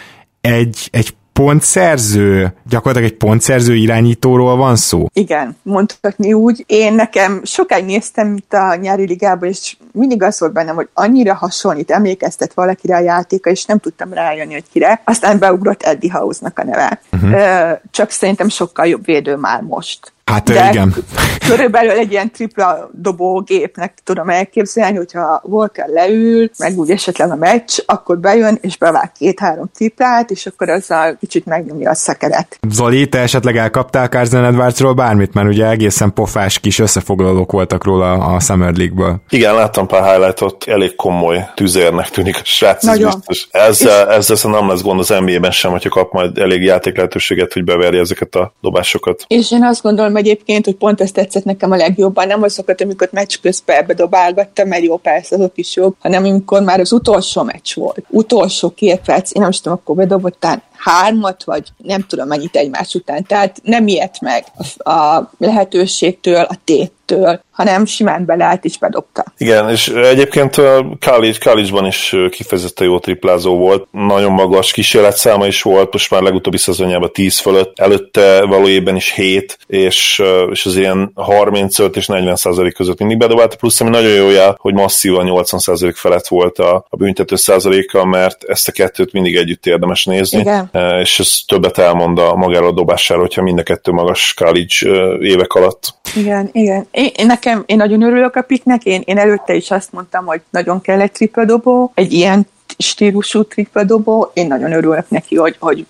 [0.41, 5.07] Egy, egy pontszerző, gyakorlatilag egy pontszerző irányítóról van szó?
[5.13, 6.65] Igen, mondhatni úgy.
[6.67, 11.35] Én nekem sokáig néztem itt a nyári ligában, és mindig az volt bennem, hogy annyira
[11.35, 15.01] hasonlít, emlékeztet valakire a játéka, és nem tudtam rájönni, hogy kire.
[15.05, 17.01] Aztán beugrott Eddie House-nak a neve.
[17.13, 17.79] Uh-huh.
[17.91, 20.14] Csak szerintem sokkal jobb védő már most.
[20.25, 20.95] Hát De igen.
[21.49, 27.37] Körülbelül egy ilyen tripla dobó gépnek tudom elképzelni, hogyha Walker leül, meg úgy esetleg a
[27.37, 32.59] meccs, akkor bejön és bevág két-három triplát, és akkor azzal kicsit megnyomja a szekeret.
[32.69, 38.13] Zoli, te esetleg elkaptál Carson Edwardsról bármit, mert ugye egészen pofás kis összefoglalók voltak róla
[38.13, 39.21] a Summer League-ből.
[39.29, 43.11] Igen, láttam pár highlightot, elég komoly tüzérnek tűnik a srác, Nagyon.
[43.15, 43.49] biztos.
[43.51, 44.29] Ezzel, és...
[44.29, 48.01] ezzel nem lesz gond az NBA-ben sem, hogyha kap majd elég játék lehetőséget, hogy beverje
[48.01, 49.25] ezeket a dobásokat.
[49.27, 52.81] És én azt gondolom, mondom egyébként, hogy pont ez tetszett nekem a legjobban, nem azokat,
[52.81, 56.93] amikor meccs közben ebbe dobálgattam, mert jó, persze, azok is jobb, hanem amikor már az
[56.93, 58.05] utolsó meccs volt.
[58.09, 62.95] Utolsó két perc, én nem is tudom, akkor bedobottál hármat, vagy nem tudom mennyit egymás
[62.95, 63.25] után.
[63.25, 64.45] Tehát nem ilyet meg
[64.77, 69.25] a lehetőségtől, a téttől, hanem simán beleállt és bedobta.
[69.37, 70.55] Igen, és egyébként
[71.01, 76.59] college, college-ban is kifejezetten jó triplázó volt, nagyon magas kísérletszáma is volt, most már legutóbbi
[76.59, 82.75] szezonjában 10 fölött, előtte valójában is 7, és, és az ilyen 35 és 40 százalék
[82.75, 86.87] között mindig bedobálta, plusz ami nagyon jó jel, hogy masszívan 80 százalék felett volt a,
[86.89, 90.41] a büntető százaléka, mert ezt a kettőt mindig együtt érdemes nézni.
[90.41, 90.69] Igen.
[91.01, 95.53] És ez többet elmond a magáról a dobásáról, hogyha mind a kettő magas college évek
[95.53, 95.95] alatt.
[96.17, 96.87] Igen, igen.
[96.91, 100.81] Én, nekem, én nagyon örülök a piknek, én, én előtte is azt mondtam, hogy nagyon
[100.81, 102.47] kell egy tripla dobó, egy ilyen
[102.79, 105.87] stílusú tripladobó, én nagyon örülök neki, hogy, hogy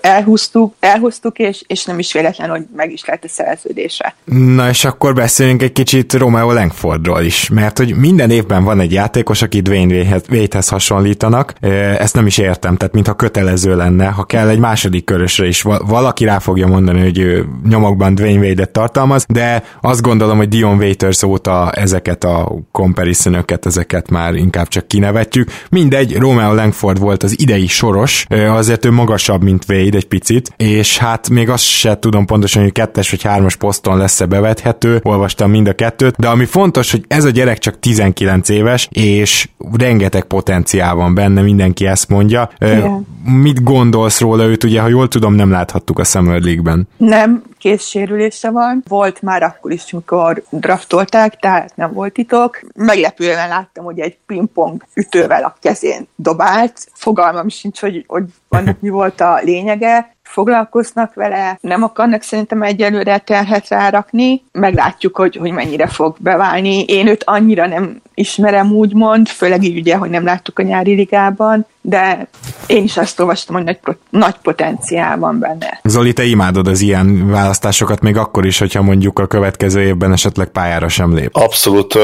[0.00, 4.14] elhúztuk, elhúztuk és, és nem is véletlen, hogy meg is lett a szerződése.
[4.24, 8.92] Na és akkor beszéljünk egy kicsit Romeo Langfordról is, mert hogy minden évben van egy
[8.92, 11.54] játékos, aki Dwayne Wade-hez hasonlítanak,
[11.98, 16.24] ezt nem is értem, tehát mintha kötelező lenne, ha kell egy második körösre is, valaki
[16.24, 21.72] rá fogja mondani, hogy nyomokban Dwayne Wade-et tartalmaz, de azt gondolom, hogy Dion Waiters óta
[21.72, 25.50] ezeket a comparisonöket, ezeket már inkább csak kinevetjük.
[25.70, 30.98] Mindegy, Romeo Langford volt az idei soros, azért ő magasabb, mint Wade egy picit, és
[30.98, 35.68] hát még azt se tudom pontosan, hogy kettes vagy hármas poszton lesz-e bevethető, olvastam mind
[35.68, 39.48] a kettőt, de ami fontos, hogy ez a gyerek csak 19 éves, és
[39.78, 42.50] rengeteg potenciál van benne, mindenki ezt mondja.
[42.58, 43.06] Igen.
[43.24, 46.88] Mit gondolsz róla őt, ugye, ha jól tudom, nem láthattuk a Summer League-ben.
[46.96, 48.82] Nem, készsérülése van.
[48.88, 52.60] Volt már akkor is, amikor draftolták, tehát nem volt titok.
[52.74, 56.88] Meglepően láttam, hogy egy pingpong ütővel a kezén dobált.
[56.92, 63.18] Fogalmam sincs, hogy, hogy annak mi volt a lényege foglalkoznak vele, nem akarnak szerintem egyelőre
[63.18, 66.84] terhet rárakni, meglátjuk, hogy, hogy mennyire fog beválni.
[66.84, 71.66] Én őt annyira nem ismerem úgymond, főleg így ugye, hogy nem láttuk a nyári ligában,
[71.82, 72.28] de
[72.66, 73.78] én is azt olvastam, hogy nagy,
[74.10, 75.80] nagy potenciál van benne.
[75.84, 80.48] Zoli, te imádod az ilyen választásokat, még akkor is, hogyha mondjuk a következő évben esetleg
[80.48, 81.36] pályára sem lép.
[81.36, 81.94] Abszolút.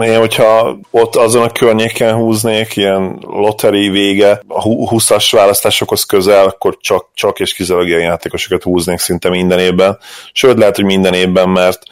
[0.00, 6.76] Én, hogyha ott azon a környéken húznék, ilyen lottery vége, a 20-as választásokhoz közel, akkor
[6.80, 9.98] csak, csak és kizárólag ilyen játékosokat húznék szinte minden évben.
[10.32, 11.82] Sőt, lehet, hogy minden évben, mert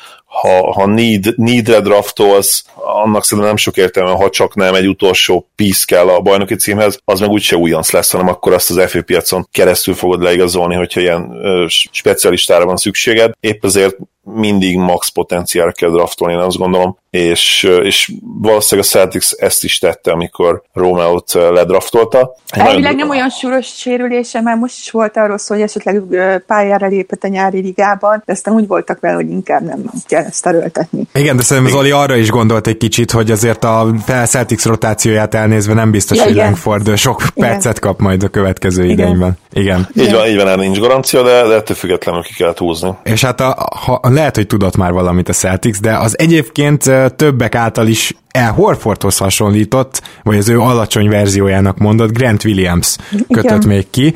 [0.40, 5.48] ha, ha need, needre draftolsz, annak szerintem nem sok értelme, ha csak nem egy utolsó
[5.56, 9.02] piece kell a bajnoki címhez, az meg úgyse újonc lesz, hanem akkor azt az FA
[9.02, 13.32] piacon keresztül fogod leigazolni, hogyha ilyen ö, specialistára van szükséged.
[13.40, 19.32] Épp ezért mindig max potenciál kell draftolni, én azt gondolom, és, és valószínűleg a Celtics
[19.32, 22.34] ezt is tette, amikor Romeo-t ledraftolta.
[22.48, 26.02] Elvileg nem olyan súlyos sérülése, mert most is volt arról szó, hogy esetleg
[26.46, 30.46] pályára lépett a nyári ligában, de aztán úgy voltak vele, hogy inkább nem kell ezt
[30.46, 31.02] erőltetni.
[31.14, 33.86] Igen, de szerintem Zoli arra is gondolt egy kicsit, hogy azért a
[34.26, 36.44] Celtics rotációját elnézve nem biztos, ja, hogy igen.
[36.44, 37.50] Langford sok igen.
[37.50, 38.98] percet kap majd a következő igen.
[38.98, 39.38] idényben.
[39.52, 39.88] Igen.
[39.94, 42.90] Így van, így van, erre nincs garancia, de, de ettől függetlenül ki kell húzni.
[43.02, 47.54] És hát a, ha, lehet, hogy tudott már valamit a Celtics, de az egyébként többek
[47.54, 48.46] által is E.
[48.46, 52.96] Horfordhoz hasonlított, vagy az ő alacsony verziójának mondott, Grant Williams
[53.28, 53.68] kötött Igen.
[53.68, 54.14] még ki.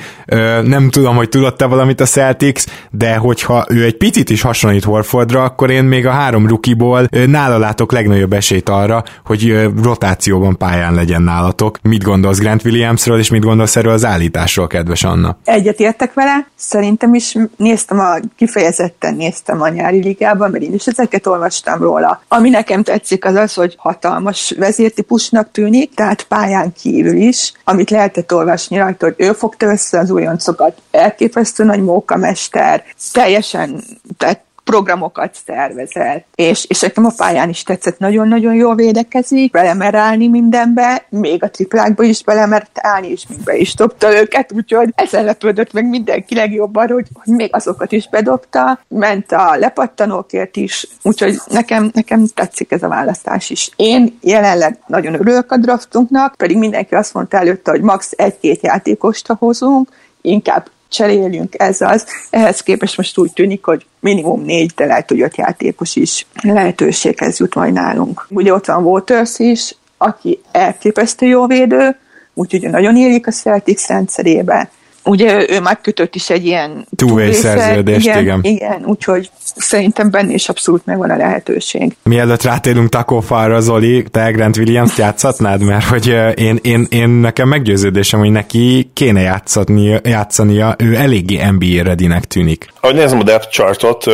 [0.63, 5.43] Nem tudom, hogy tudott-e valamit a Celtics, de hogyha ő egy picit is hasonlít Horfordra,
[5.43, 11.23] akkor én még a három rukiból nála látok legnagyobb esélyt arra, hogy rotációban pályán legyen
[11.23, 11.79] nálatok.
[11.83, 15.37] Mit gondolsz Grant Williamsről, és mit gondolsz erről az állításról, kedves Anna?
[15.45, 20.87] Egyet értek vele, szerintem is néztem a, kifejezetten néztem a nyári ligában, mert én is
[20.87, 22.23] ezeket olvastam róla.
[22.29, 27.91] Ami nekem tetszik az az, hogy hat hatalmas vezértípusnak tűnik, tehát pályán kívül is, amit
[27.91, 33.85] lehetett olvasni rajta, hogy ő fogta össze az újoncokat, elképesztő nagy mókamester, teljesen,
[34.17, 36.25] tehát programokat szervezel.
[36.35, 41.51] És, és nekem a pályán is tetszett, nagyon-nagyon jól védekezik, belemer állni mindenbe, még a
[41.51, 46.35] triplákba is belemert állni, és még be is dobta őket, úgyhogy ezen lepődött meg mindenki
[46.35, 52.73] legjobban, hogy, hogy még azokat is bedobta, ment a lepattanókért is, úgyhogy nekem, nekem tetszik
[52.73, 53.71] ez a választás is.
[53.77, 58.13] Én jelenleg nagyon örülök a draftunknak, pedig mindenki azt mondta előtte, hogy max.
[58.17, 59.89] egy-két játékost hozunk,
[60.21, 62.07] inkább cseréljünk, ez az.
[62.31, 67.39] Ehhez képest most úgy tűnik, hogy minimum négy, de lehet, hogy öt játékos is lehetőséghez
[67.39, 68.27] jut majd nálunk.
[68.31, 71.97] Ugye ott van Waters is, aki elképesztő jó védő,
[72.35, 74.71] úgyhogy nagyon élik a Celtics rendszerébe
[75.05, 78.41] ugye ő már kötött is egy ilyen two szerződést, igen, igen.
[78.43, 81.97] Igen, úgyhogy szerintem benne is abszolút megvan a lehetőség.
[82.03, 85.63] Mielőtt rátérünk Takófára, Zoli, te Grant Williams játszhatnád?
[85.63, 91.83] Mert hogy én, én, én nekem meggyőződésem, hogy neki kéne játszania, játszania ő eléggé NBA
[91.83, 92.73] redinek tűnik.
[92.81, 94.05] Ahogy nézem a depth chartot,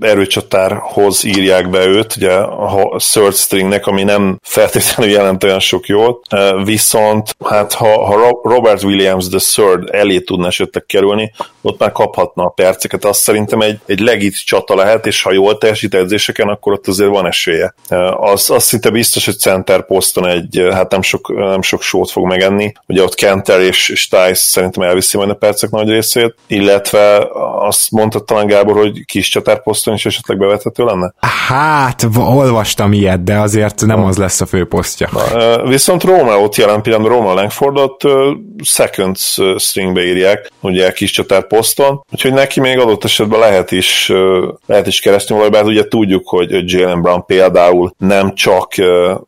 [0.00, 6.26] erőcsatárhoz írják be őt, ugye a third stringnek, ami nem feltétlenül jelent olyan sok jót,
[6.64, 11.32] viszont hát ha, ha Robert Williams the third elé tud tudna esetleg kerülni,
[11.62, 13.04] ott már kaphatna a perceket.
[13.04, 17.10] Azt szerintem egy, egy legit csata lehet, és ha jól teljesít edzéseken, akkor ott azért
[17.10, 17.74] van esélye.
[18.16, 22.26] Az, az szinte biztos, hogy center poszton egy, hát nem sok, nem sok sót fog
[22.26, 22.72] megenni.
[22.86, 27.28] Ugye ott Kenter és Stice szerintem elviszi majd a percek nagy részét, illetve
[27.58, 31.12] azt mondta talán Gábor, hogy kis csatárposzton is esetleg bevethető lenne?
[31.48, 35.08] Hát, olvastam ilyet, de azért nem az lesz a főposztja.
[35.12, 38.02] Na, viszont Roma ott jelen pillanatban Roma Langfordot
[38.64, 39.16] second
[39.58, 44.12] stringbe írja hívják, ugye kis csatár poszton, úgyhogy neki még adott esetben lehet is,
[44.66, 48.74] lehet is keresni valahogy, bár ugye tudjuk, hogy Jalen Brown például nem csak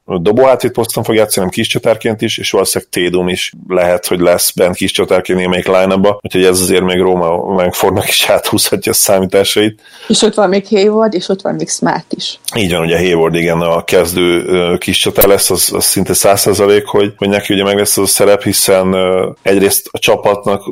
[0.05, 4.51] dobóhátvéd poszton fog játszani, hanem kis csatárként is, és valószínűleg Tédum is lehet, hogy lesz
[4.51, 9.81] bent kis csatárként némelyik line úgyhogy ez azért még Roma Langfordnak is áthúzhatja a számításait.
[10.09, 12.39] És ott van még Hayward, és ott van még Smart is.
[12.57, 17.13] Így van, ugye Hayward igen a kezdő kis csatár lesz, az, az szinte százszerzalék, hogy,
[17.17, 18.97] hogy neki ugye meg lesz az a szerep, hiszen
[19.43, 20.63] egyrészt a csapatnak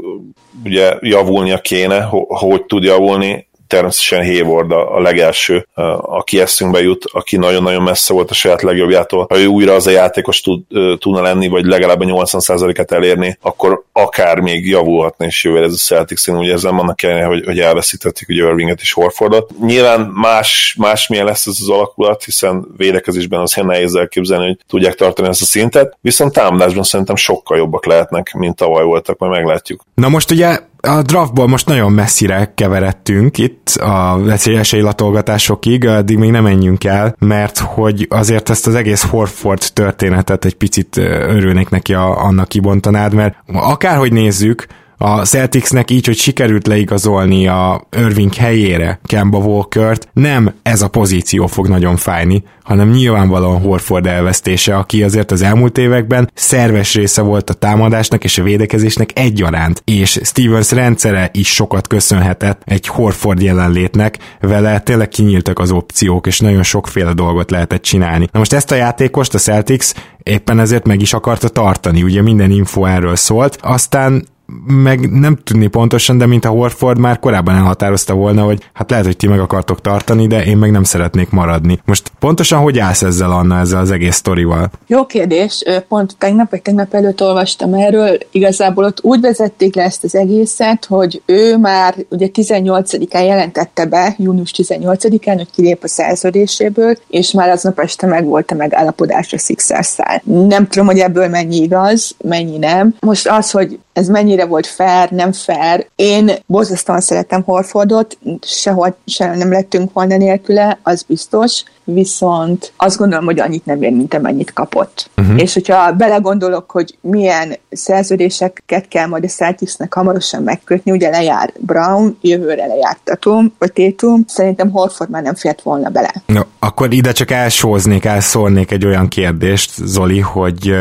[0.64, 5.66] ugye javulnia kéne, hogy tud javulni, természetesen Hayward a, a legelső,
[6.00, 9.26] aki eszünkbe jut, aki nagyon-nagyon messze volt a saját legjobbjától.
[9.28, 10.62] Ha ő újra az a játékos tud,
[10.98, 15.76] tudna lenni, vagy legalább a 80%-et elérni, akkor akár még javulhatna is jövő ez a
[15.76, 19.50] Celtics, én úgy érzem annak kellene, hogy, hogy elveszítették ugye Irvinget és Horfordot.
[19.60, 24.94] Nyilván más, más milyen lesz ez az alakulat, hiszen védekezésben azért nehéz elképzelni, hogy tudják
[24.94, 29.82] tartani ezt a szintet, viszont támadásban szerintem sokkal jobbak lehetnek, mint tavaly voltak, majd meglátjuk.
[29.94, 36.42] Na most ugye a draftból most nagyon messzire keveredtünk itt a esélylatolgatásokig, addig még nem
[36.42, 42.24] menjünk el, mert hogy azért ezt az egész Horford történetet egy picit örülnék neki a,
[42.24, 44.66] annak kibontanád, mert akárhogy nézzük,
[44.98, 51.46] a Celticsnek így, hogy sikerült leigazolni a Irving helyére Kemba Walkert, nem ez a pozíció
[51.46, 57.50] fog nagyon fájni, hanem nyilvánvalóan Horford elvesztése, aki azért az elmúlt években szerves része volt
[57.50, 64.18] a támadásnak és a védekezésnek egyaránt, és Stevens rendszere is sokat köszönhetett egy Horford jelenlétnek,
[64.40, 68.28] vele tényleg kinyíltak az opciók, és nagyon sokféle dolgot lehetett csinálni.
[68.32, 69.92] Na most ezt a játékost a Celtics
[70.22, 74.24] éppen ezért meg is akarta tartani, ugye minden info erről szólt, aztán
[74.66, 79.04] meg nem tudni pontosan, de mint a Horford már korábban elhatározta volna, hogy hát lehet,
[79.04, 81.80] hogy ti meg akartok tartani, de én meg nem szeretnék maradni.
[81.84, 84.70] Most pontosan hogy állsz ezzel, Anna, ezzel az egész sztorival?
[84.86, 90.04] Jó kérdés, pont tegnap vagy tegnap előtt olvastam erről, igazából ott úgy vezették le ezt
[90.04, 96.96] az egészet, hogy ő már ugye 18-án jelentette be, június 18-án, hogy kilép a szerződéséből,
[97.08, 101.56] és már aznap este meg volt a megállapodás a sixers Nem tudom, hogy ebből mennyi
[101.56, 102.94] igaz, mennyi nem.
[103.00, 105.86] Most az, hogy ez mennyire volt fair, nem fair.
[105.96, 113.24] Én borzasztóan szeretem Horfordot, sehol se nem lettünk volna nélküle, az biztos, viszont azt gondolom,
[113.24, 115.10] hogy annyit nem ér, mint amennyit kapott.
[115.16, 115.40] Uh-huh.
[115.40, 122.18] És hogyha belegondolok, hogy milyen szerződéseket kell majd a Celticsnek hamarosan megkötni, ugye lejár Brown,
[122.20, 126.12] jövőre lejár Tatum, vagy Tétum, szerintem Horford már nem fért volna bele.
[126.26, 130.74] No, akkor ide csak elsóznék, elszórnék egy olyan kérdést, Zoli, hogy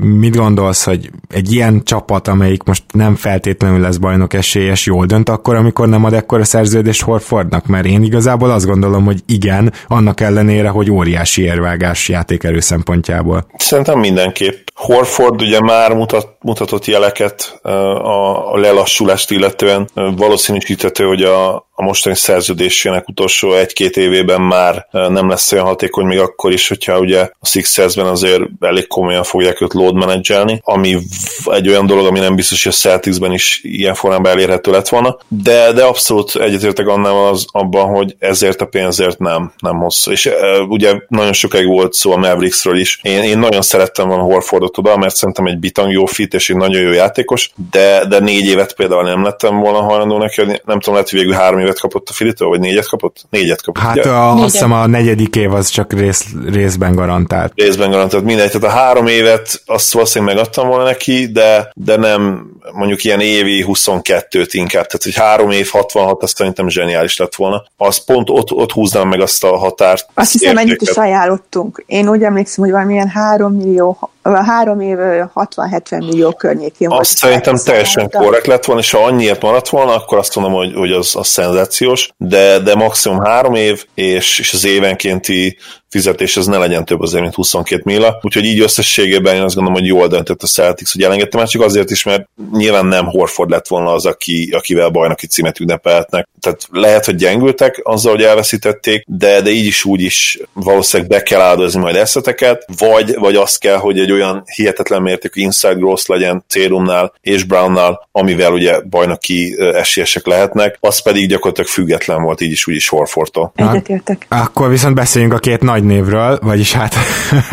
[0.00, 5.28] mit gondolsz, hogy egy ilyen csapat, amelyik most nem feltétlenül lesz bajnok esélyes, jól dönt
[5.28, 7.66] akkor, amikor nem ad ekkor a szerződést Horfordnak?
[7.66, 13.46] Mert én igazából azt gondolom, hogy igen, annak ellenére, hogy óriási érvágás játékerő szempontjából.
[13.56, 14.67] Szerintem mindenképp.
[14.78, 19.88] Horford ugye már mutat, mutatott jeleket a, a lelassulást illetően.
[19.94, 26.18] Valószínűsítető, hogy a, a mostani szerződésének utolsó egy-két évében már nem lesz olyan hatékony, még
[26.18, 30.98] akkor is, hogyha ugye a Sixersben azért elég komolyan fogják őt load menedzselni, ami
[31.44, 35.18] egy olyan dolog, ami nem biztos, hogy a Celticsben is ilyen formában elérhető lett volna,
[35.28, 40.10] de, de abszolút egyetértek annál az abban, hogy ezért a pénzért nem, nem hosszú.
[40.10, 42.98] És uh, ugye nagyon sokáig volt szó a Mavericksről is.
[43.02, 46.56] Én, én nagyon szerettem volna Horfordot oda, mert szerintem egy bitang jó fit és egy
[46.56, 50.94] nagyon jó játékos, de, de négy évet például nem lettem volna hajlandó neki, nem tudom,
[50.94, 53.26] lehet, hogy végül három évet kapott a Filitől, vagy négyet kapott?
[53.30, 53.82] Négyet kapott.
[53.82, 57.52] Hát a, azt hiszem a negyedik év az csak rész, részben garantált.
[57.54, 58.50] Részben garantált, mindegy.
[58.50, 63.64] Tehát a három évet azt valószínűleg megadtam volna neki, de, de nem mondjuk ilyen évi
[63.68, 67.64] 22-t inkább, tehát hogy három év 66, azt szerintem zseniális lett volna.
[67.76, 70.08] Az pont ott, ott húznám meg azt a határt.
[70.14, 71.84] Azt hiszem, ennyit is ajánlottunk.
[71.86, 78.10] Én úgy emlékszem, hogy valamilyen 3 millió, három év 60-70 millió környékén Azt szerintem teljesen
[78.10, 81.26] korrekt lett volna, és ha annyiért maradt volna, akkor azt mondom, hogy, hogy az, az
[81.26, 85.58] szenzációs, de, de maximum három év, és, és az évenkénti
[85.88, 88.18] fizetés az ne legyen több azért, mint 22 milla.
[88.22, 91.62] Úgyhogy így összességében én azt gondolom, hogy jól döntött a Celtics, hogy elengedte már csak
[91.62, 96.28] azért is, mert nyilván nem Horford lett volna az, aki, akivel bajnoki címet ünnepelhetnek.
[96.40, 101.22] Tehát lehet, hogy gyengültek azzal, hogy elveszítették, de, de így is úgy is valószínűleg be
[101.22, 106.08] kell áldozni majd eszeteket, vagy, vagy azt kell, hogy egy olyan hihetetlen mértékű inside growth
[106.08, 112.52] legyen Térumnál és Brownnál, amivel ugye bajnoki esélyesek lehetnek, az pedig gyakorlatilag független volt így
[112.52, 113.52] is úgy is Horfordtól.
[113.54, 114.26] Egyetértek.
[114.28, 116.94] Akkor viszont beszéljünk a két nagy névről, vagyis hát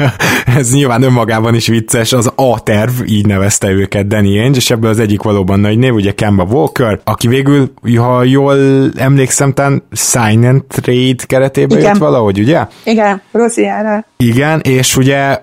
[0.58, 5.00] ez nyilván önmagában is vicces, az A-terv, így nevezte őket Danny Ainge, és ebből az
[5.00, 8.58] egyik valóban nagy név, ugye Kemba Walker, aki végül, ha jól
[8.96, 12.66] emlékszem, talán sign and trade keretében jött valahogy, ugye?
[12.84, 14.06] Igen, Roziára.
[14.18, 15.40] Igen, és ugye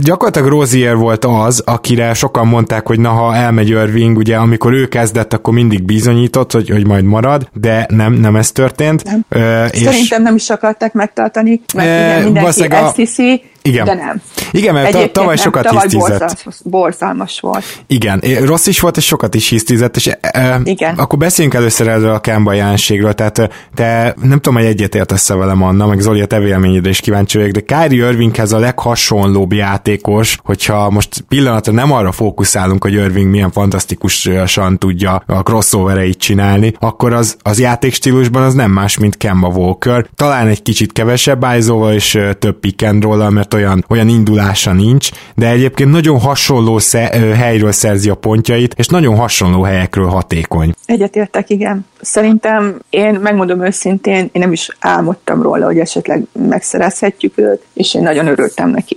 [0.00, 4.86] gyakorlatilag Rozier volt az, akire sokan mondták, hogy na, ha elmegy Irving, ugye amikor ő
[4.86, 9.04] kezdett, akkor mindig bizonyított, hogy, hogy majd marad, de nem, nem ez történt.
[9.04, 9.24] Nem.
[9.28, 13.84] Ö, és Szerintem nem is akarták megtartani, mert e, mindenki ezt hiszi, igen.
[13.84, 14.22] De nem.
[14.50, 16.18] Igen, mert Egyébként tavaly nem, sokat tavaly hisztizett.
[16.18, 17.64] Borzalmas, borzalmas volt.
[17.86, 20.94] Igen, rossz is volt, és sokat is hisztizett, és e, Igen.
[20.94, 25.86] akkor beszéljünk először erről a Kemba jelenségről, tehát te nem tudom, hogy egyetértesz velem Anna,
[25.86, 30.90] meg Zoli a te véleményedre is kíváncsi vagyok, de Kyrie Irvinghez a leghasonlóbb játékos, hogyha
[30.90, 37.36] most pillanatra nem arra fókuszálunk, hogy Irving milyen fantasztikusan tudja a crossovereit csinálni, akkor az,
[37.42, 40.06] az játékstílusban az nem más, mint Kemba Walker.
[40.14, 45.48] Talán egy kicsit kevesebb ájzóval és több pick and mert olyan, olyan indulása nincs, de
[45.48, 46.98] egyébként nagyon hasonló sze,
[47.36, 50.74] helyről szerzi a pontjait, és nagyon hasonló helyekről hatékony.
[50.86, 51.86] Egyetértek, igen.
[52.00, 58.02] Szerintem én megmondom őszintén, én nem is álmodtam róla, hogy esetleg megszerezhetjük őt, és én
[58.02, 58.96] nagyon örültem neki.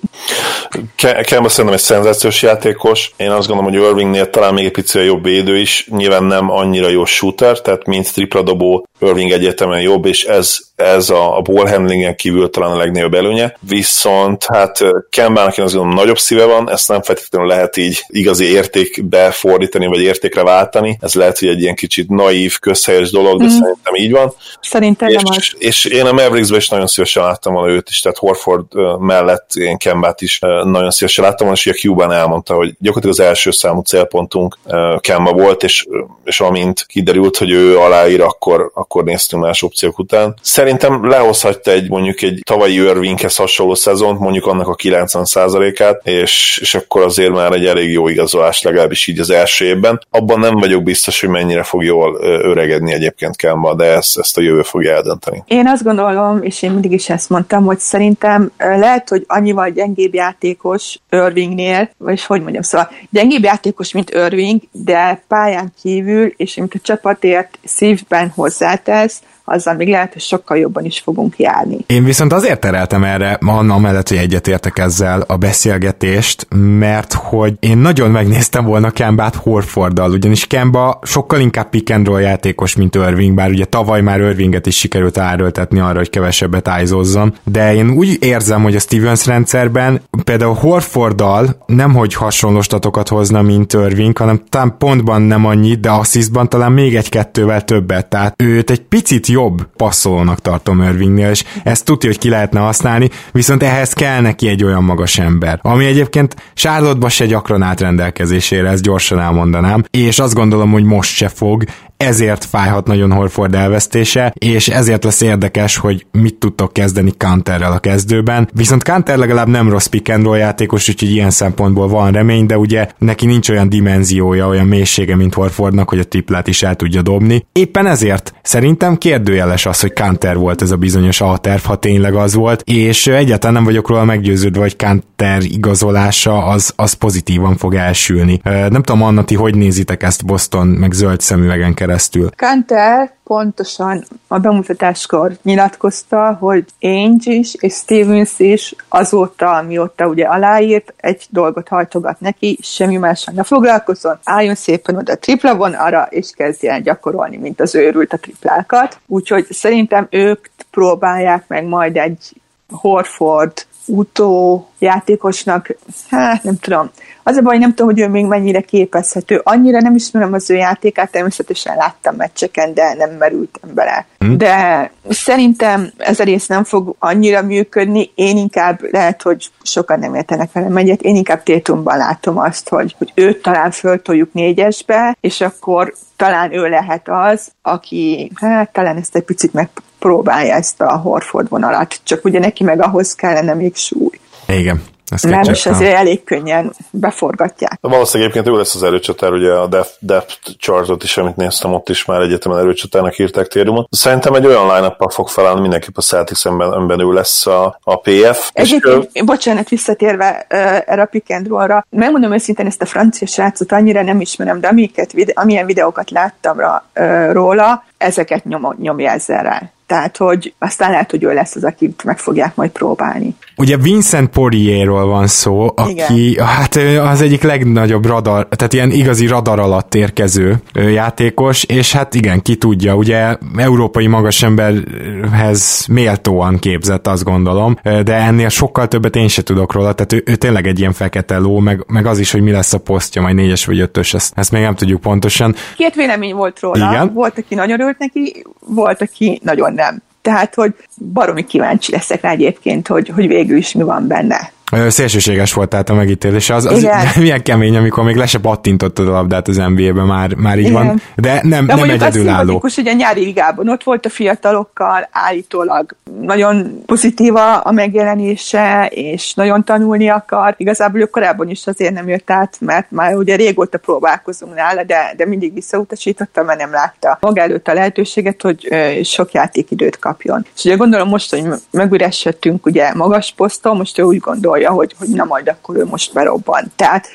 [1.23, 3.13] Kemba szerintem egy szenzációs játékos.
[3.17, 5.87] Én azt gondolom, hogy Irvingnél talán még egy picit jobb védő is.
[5.91, 11.09] Nyilván nem annyira jó shooter, tehát mint tripla dobó Irving egyetemen jobb, és ez, ez
[11.09, 13.55] a, a ball handlingen kívül talán a legnagyobb előnye.
[13.59, 14.79] Viszont hát
[15.09, 19.85] Kembának én azt gondolom nagyobb szíve van, ezt nem feltétlenül lehet így igazi értékbe fordítani,
[19.87, 20.97] vagy értékre váltani.
[21.01, 23.47] Ez lehet, hogy egy ilyen kicsit naív, közhelyes dolog, de mm.
[23.47, 24.33] szerintem így van.
[24.61, 25.51] Szerintem és, az.
[25.57, 28.65] És én a Mavericksben is nagyon szívesen láttam volna őt is, tehát Horford
[28.99, 33.25] mellett én Kembát is nagyon szívesen láttam volna, és a Cuban elmondta, hogy gyakorlatilag az
[33.25, 34.57] első számú célpontunk
[34.99, 35.87] Kemba volt, és,
[36.23, 40.35] és amint kiderült, hogy ő aláír, akkor, akkor néztünk más opciók után.
[40.41, 40.70] Szerintem
[41.01, 47.01] lehozhatta egy mondjuk egy tavalyi Irvinghez hasonló szezont, mondjuk annak a 90%-át, és, és akkor
[47.01, 50.01] azért már egy elég jó igazolás, legalábbis így az első évben.
[50.09, 54.41] Abban nem vagyok biztos, hogy mennyire fog jól öregedni egyébként Kemba, de ezt, ezt a
[54.41, 55.43] jövő fogja eldönteni.
[55.47, 60.13] Én azt gondolom, és én mindig is ezt mondtam, hogy szerintem lehet, hogy annyival gyengébb
[60.13, 66.73] játékos Irvingnél, vagy hogy mondjam, szóval gyengébb játékos, mint Irving, de pályán kívül, és amit
[66.73, 71.77] a csapatért szívben hozzátesz, azzal még lehet, hogy sokkal jobban is fogunk járni.
[71.87, 76.47] Én viszont azért tereltem erre, Anna mellett, hogy egyetértek ezzel a beszélgetést,
[76.79, 82.21] mert hogy én nagyon megnéztem volna Kembát Horforddal, ugyanis Kemba sokkal inkább pick and roll
[82.21, 87.33] játékos, mint Irving, bár ugye tavaly már Irvinget is sikerült áröltetni arra, hogy kevesebbet ájzozzon,
[87.43, 93.41] de én úgy érzem, hogy a Stevens rendszerben például Horforddal nem hogy hasonló statokat hozna,
[93.41, 98.69] mint Irving, hanem talán pontban nem annyit, de asszisztban talán még egy-kettővel többet, tehát őt
[98.69, 103.93] egy picit jobb passzolónak tartom Irvingnél, és ezt tudja, hogy ki lehetne használni, viszont ehhez
[103.93, 109.19] kell neki egy olyan magas ember, ami egyébként charlotte se gyakran állt rendelkezésére, ezt gyorsan
[109.19, 111.63] elmondanám, és azt gondolom, hogy most se fog,
[112.01, 117.79] ezért fájhat nagyon Horford elvesztése, és ezért lesz érdekes, hogy mit tudtok kezdeni Counterrel a
[117.79, 118.49] kezdőben.
[118.53, 122.57] Viszont Counter legalább nem rossz pick and roll játékos, úgyhogy ilyen szempontból van remény, de
[122.57, 127.01] ugye neki nincs olyan dimenziója, olyan mélysége, mint Horfordnak, hogy a triplát is el tudja
[127.01, 127.45] dobni.
[127.51, 132.33] Éppen ezért szerintem kérdőjeles az, hogy Counter volt ez a bizonyos A-terv, ha tényleg az
[132.33, 138.39] volt, és egyáltalán nem vagyok róla meggyőződve, hogy Counter igazolása az, az pozitívan fog elsülni.
[138.43, 141.90] Nem tudom, Anna, ti hogy nézitek ezt Boston, meg zöld szemüvegen keresztül?
[141.91, 142.29] Keresztül.
[142.35, 150.93] Kanter pontosan a bemutatáskor nyilatkozta, hogy Ainge is és Stevens is azóta, amióta ugye aláírt,
[150.97, 156.29] egy dolgot hajtogat neki, semmi mással ne foglalkozzon, álljon szépen oda a tripla vonalra, és
[156.35, 158.99] kezdjen gyakorolni, mint az őrült a triplákat.
[159.07, 162.33] Úgyhogy szerintem ők próbálják meg majd egy
[162.69, 165.75] Horford utó játékosnak,
[166.09, 166.89] hát nem tudom,
[167.23, 169.41] az a baj, nem tudom, hogy ő még mennyire képezhető.
[169.43, 174.05] Annyira nem ismerem az ő játékát, természetesen láttam meccseken, de nem merültem bele.
[174.17, 174.37] Hmm.
[174.37, 178.11] De szerintem ez a rész nem fog annyira működni.
[178.15, 182.95] Én inkább, lehet, hogy sokan nem értenek velem egyet, én inkább Tétumban látom azt, hogy,
[182.97, 189.15] hogy őt talán föltoljuk négyesbe, és akkor talán ő lehet az, aki hát talán ezt
[189.15, 194.19] egy picit megpróbálja ezt a Horford vonalat, csak ugye neki meg ahhoz kellene még súly.
[194.47, 194.83] Igen.
[195.11, 197.77] Ezt nem, és azért elég könnyen beforgatják.
[197.81, 201.89] Valószínűleg egyébként ő lesz az erőcsatár, ugye a depth, depth chartot is, amit néztem, ott
[201.89, 203.87] is már egyetemen erőcsatárnak írták térumot.
[203.91, 208.49] Szerintem egy olyan line fog felállni, mindenképp a Celtics ember, ő lesz a, a PF.
[208.53, 213.27] Egyébként, és, bocsánat, visszatérve uh, erre a pick and roll-ra, megmondom őszintén ezt a francia
[213.27, 219.11] srácot annyira nem ismerem, de amiket, amilyen videókat láttam rá, uh, róla, ezeket nyom, nyomja
[219.11, 219.71] ezzel rá.
[219.91, 223.35] Tehát, hogy aztán lehet, hogy ő lesz az, akit meg fogják majd próbálni.
[223.57, 226.45] Ugye Vincent Poirierról van szó, aki Igen.
[226.45, 226.75] hát
[227.11, 232.55] az egyik legnagyobb radar, tehát ilyen igazi radar alatt érkező játékos, és hát igen, ki
[232.55, 239.73] tudja, ugye európai magasemberhez méltóan képzett, azt gondolom, de ennél sokkal többet én se tudok
[239.73, 242.51] róla, tehát ő, ő tényleg egy ilyen fekete ló, meg, meg az is, hogy mi
[242.51, 245.55] lesz a posztja, majd négyes vagy ötös, ezt, ezt még nem tudjuk pontosan.
[245.75, 246.91] Két vélemény volt róla.
[246.91, 247.13] Igen.
[247.13, 250.01] Volt, aki nagyon örült neki, volt, aki nagyon nem.
[250.21, 250.75] Tehát, hogy
[251.13, 254.51] baromi kíváncsi leszek rá egyébként, hogy, hogy végül is mi van benne.
[254.87, 256.49] Szélsőséges volt tehát a megítélés.
[256.49, 256.87] Az, az
[257.19, 260.85] milyen kemény, amikor még le se pattintottad a labdát az NBA-ben, már, már így Igen.
[260.85, 261.01] van.
[261.15, 262.59] De nem, De nem egyedülálló.
[262.75, 269.63] hogy a nyári ligában ott volt a fiatalokkal, állítólag nagyon pozitív a megjelenése, és nagyon
[269.63, 270.53] tanulni akar.
[270.57, 275.13] Igazából ő korábban is azért nem jött át, mert már ugye régóta próbálkozunk nála, de,
[275.17, 278.67] de mindig visszautasította, mert nem látta maga előtt a lehetőséget, hogy
[279.03, 280.45] sok játékidőt kapjon.
[280.55, 285.07] És ugye gondolom most, hogy megüresedtünk ugye magas poszton, most ő úgy gondolja, gondolja, hogy,
[285.07, 286.71] hogy na majd akkor ő most berobban.
[286.75, 287.07] Tehát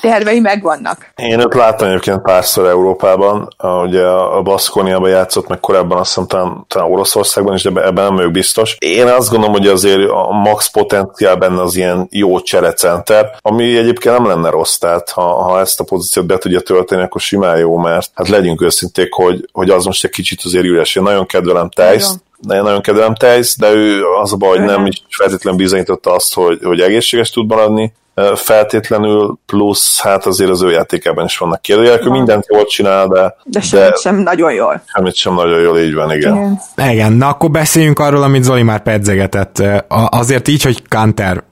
[0.00, 1.12] tervei megvannak.
[1.16, 6.64] Én őt láttam egyébként párszor Európában, ugye a Baszkóniában játszott, meg korábban azt hiszem talán,
[6.68, 8.76] talán Oroszországban is, de ebben nem vagyok biztos.
[8.78, 14.18] Én azt gondolom, hogy azért a max potenciál benne az ilyen jó cserecenter, ami egyébként
[14.18, 17.76] nem lenne rossz, tehát ha, ha ezt a pozíciót be tudja tölteni, akkor simán jó,
[17.76, 20.96] mert hát legyünk őszinték, hogy, hogy az most egy kicsit azért üres.
[20.96, 24.86] Én nagyon kedvelem Tejsz, nagyon, nagyon kedvelem Tejsz, de ő az a baj, hogy nem
[24.86, 27.92] is feltétlenül bizonyította azt, hogy, hogy egészséges tud maradni,
[28.34, 33.36] feltétlenül, plusz hát azért az ő játékában is vannak kérdőjelek, ő mindent jól csinál, de...
[33.44, 34.82] De semmit de sem nagyon jól.
[34.86, 36.60] Semmit sem nagyon jól, így van, igen.
[36.76, 39.62] Igen, igen na akkor beszéljünk arról, amit Zoli már pedzegetett.
[40.08, 41.44] Azért így, hogy Kanter,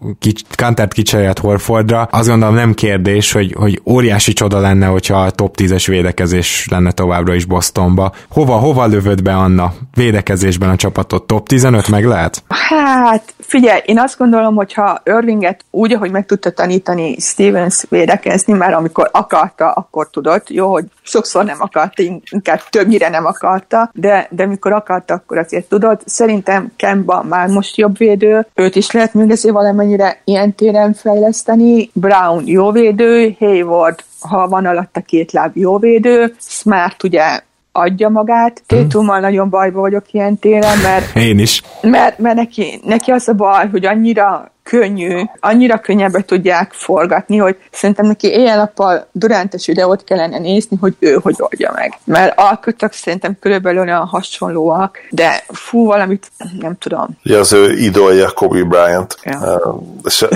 [0.57, 5.55] Kantert kicserélt Horfordra, azt gondolom nem kérdés, hogy, hogy óriási csoda lenne, hogyha a top
[5.59, 8.13] 10-es védekezés lenne továbbra is Bostonba.
[8.31, 11.27] Hova, hova lövöd be Anna védekezésben a csapatot?
[11.27, 12.43] Top 15 meg lehet?
[12.49, 18.53] Hát figyelj, én azt gondolom, hogy ha Irvinget úgy, ahogy meg tudta tanítani Stevens védekezni,
[18.53, 20.51] mert amikor akarta, akkor tudott.
[20.51, 25.69] Jó, hogy sokszor nem akarta, inkább többnyire nem akarta, de, de mikor akarta, akkor azért
[25.69, 26.03] tudott.
[26.07, 31.91] Szerintem Kemba már most jobb védő, őt is lehet még ezért valamennyire ilyen téren fejleszteni.
[31.93, 37.41] Brown jó védő, Hayward ha van alatta két láb jó védő, Smart ugye
[37.73, 38.63] adja magát.
[38.67, 39.25] Tétummal hmm.
[39.25, 41.17] nagyon bajba vagyok ilyen téren, mert...
[41.17, 41.63] Én is.
[41.81, 47.57] Mert, mert neki, neki az a baj, hogy annyira könnyű, annyira könnyebbre tudják forgatni, hogy
[47.71, 51.99] szerintem neki éjjel-nappal Durántes videót kellene nézni, hogy ő hogy oldja meg.
[52.05, 57.09] Mert alkotok szerintem körülbelül olyan hasonlóak, de fú, valamit nem tudom.
[57.23, 59.17] Ja, az ő idolja Kobe Bryant.
[59.23, 59.81] Ja.
[60.05, 60.27] És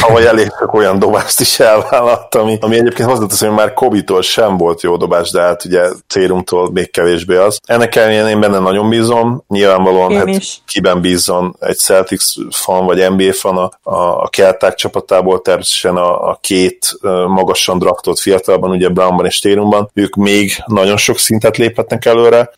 [0.00, 4.56] ahogy elég sok olyan dobást is elvállalt, ami, ami egyébként hozzáteszem, hogy már Kobe-tól sem
[4.56, 7.58] volt jó dobás, de hát ugye Térumtól még kevésbé az.
[7.66, 10.62] Ennek ellenére én benne nagyon bízom, nyilvánvalóan én hát is.
[10.66, 16.28] kiben bízzon egy Celtics fan vagy NBA fan a, a, a Kelták csapatából, természetesen a,
[16.28, 22.04] a két magasan draftolt fiatalban, ugye Brownban és Térumban, ők még nagyon sok szintet léphetnek
[22.04, 22.50] előre.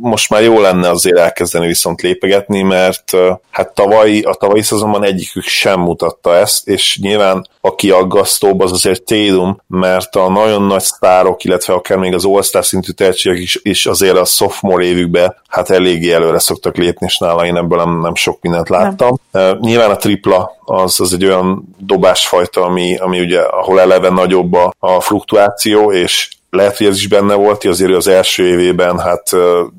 [0.00, 3.16] Most már jó lenne azért elkezdeni viszont lépegetni, mert
[3.50, 9.02] hát tavaly, a tavalyi szezonban egyikük sem mutatta ezt, és nyilván aki aggasztóbb az azért
[9.02, 13.86] Tatum, mert a nagyon nagy sztárok, illetve akár még az All-Star szintű tehetségek is, is
[13.86, 18.14] azért a sophomore évükben hát eléggé előre szoktak lépni, és nála én ebből nem, nem
[18.14, 19.18] sok mindent láttam.
[19.30, 19.58] Nem.
[19.60, 24.72] Nyilván a tripla az, az egy olyan dobásfajta, ami, ami ugye, ahol eleve nagyobb a,
[24.78, 29.30] a fluktuáció, és lehet, hogy ez is benne volt, azért az első évében hát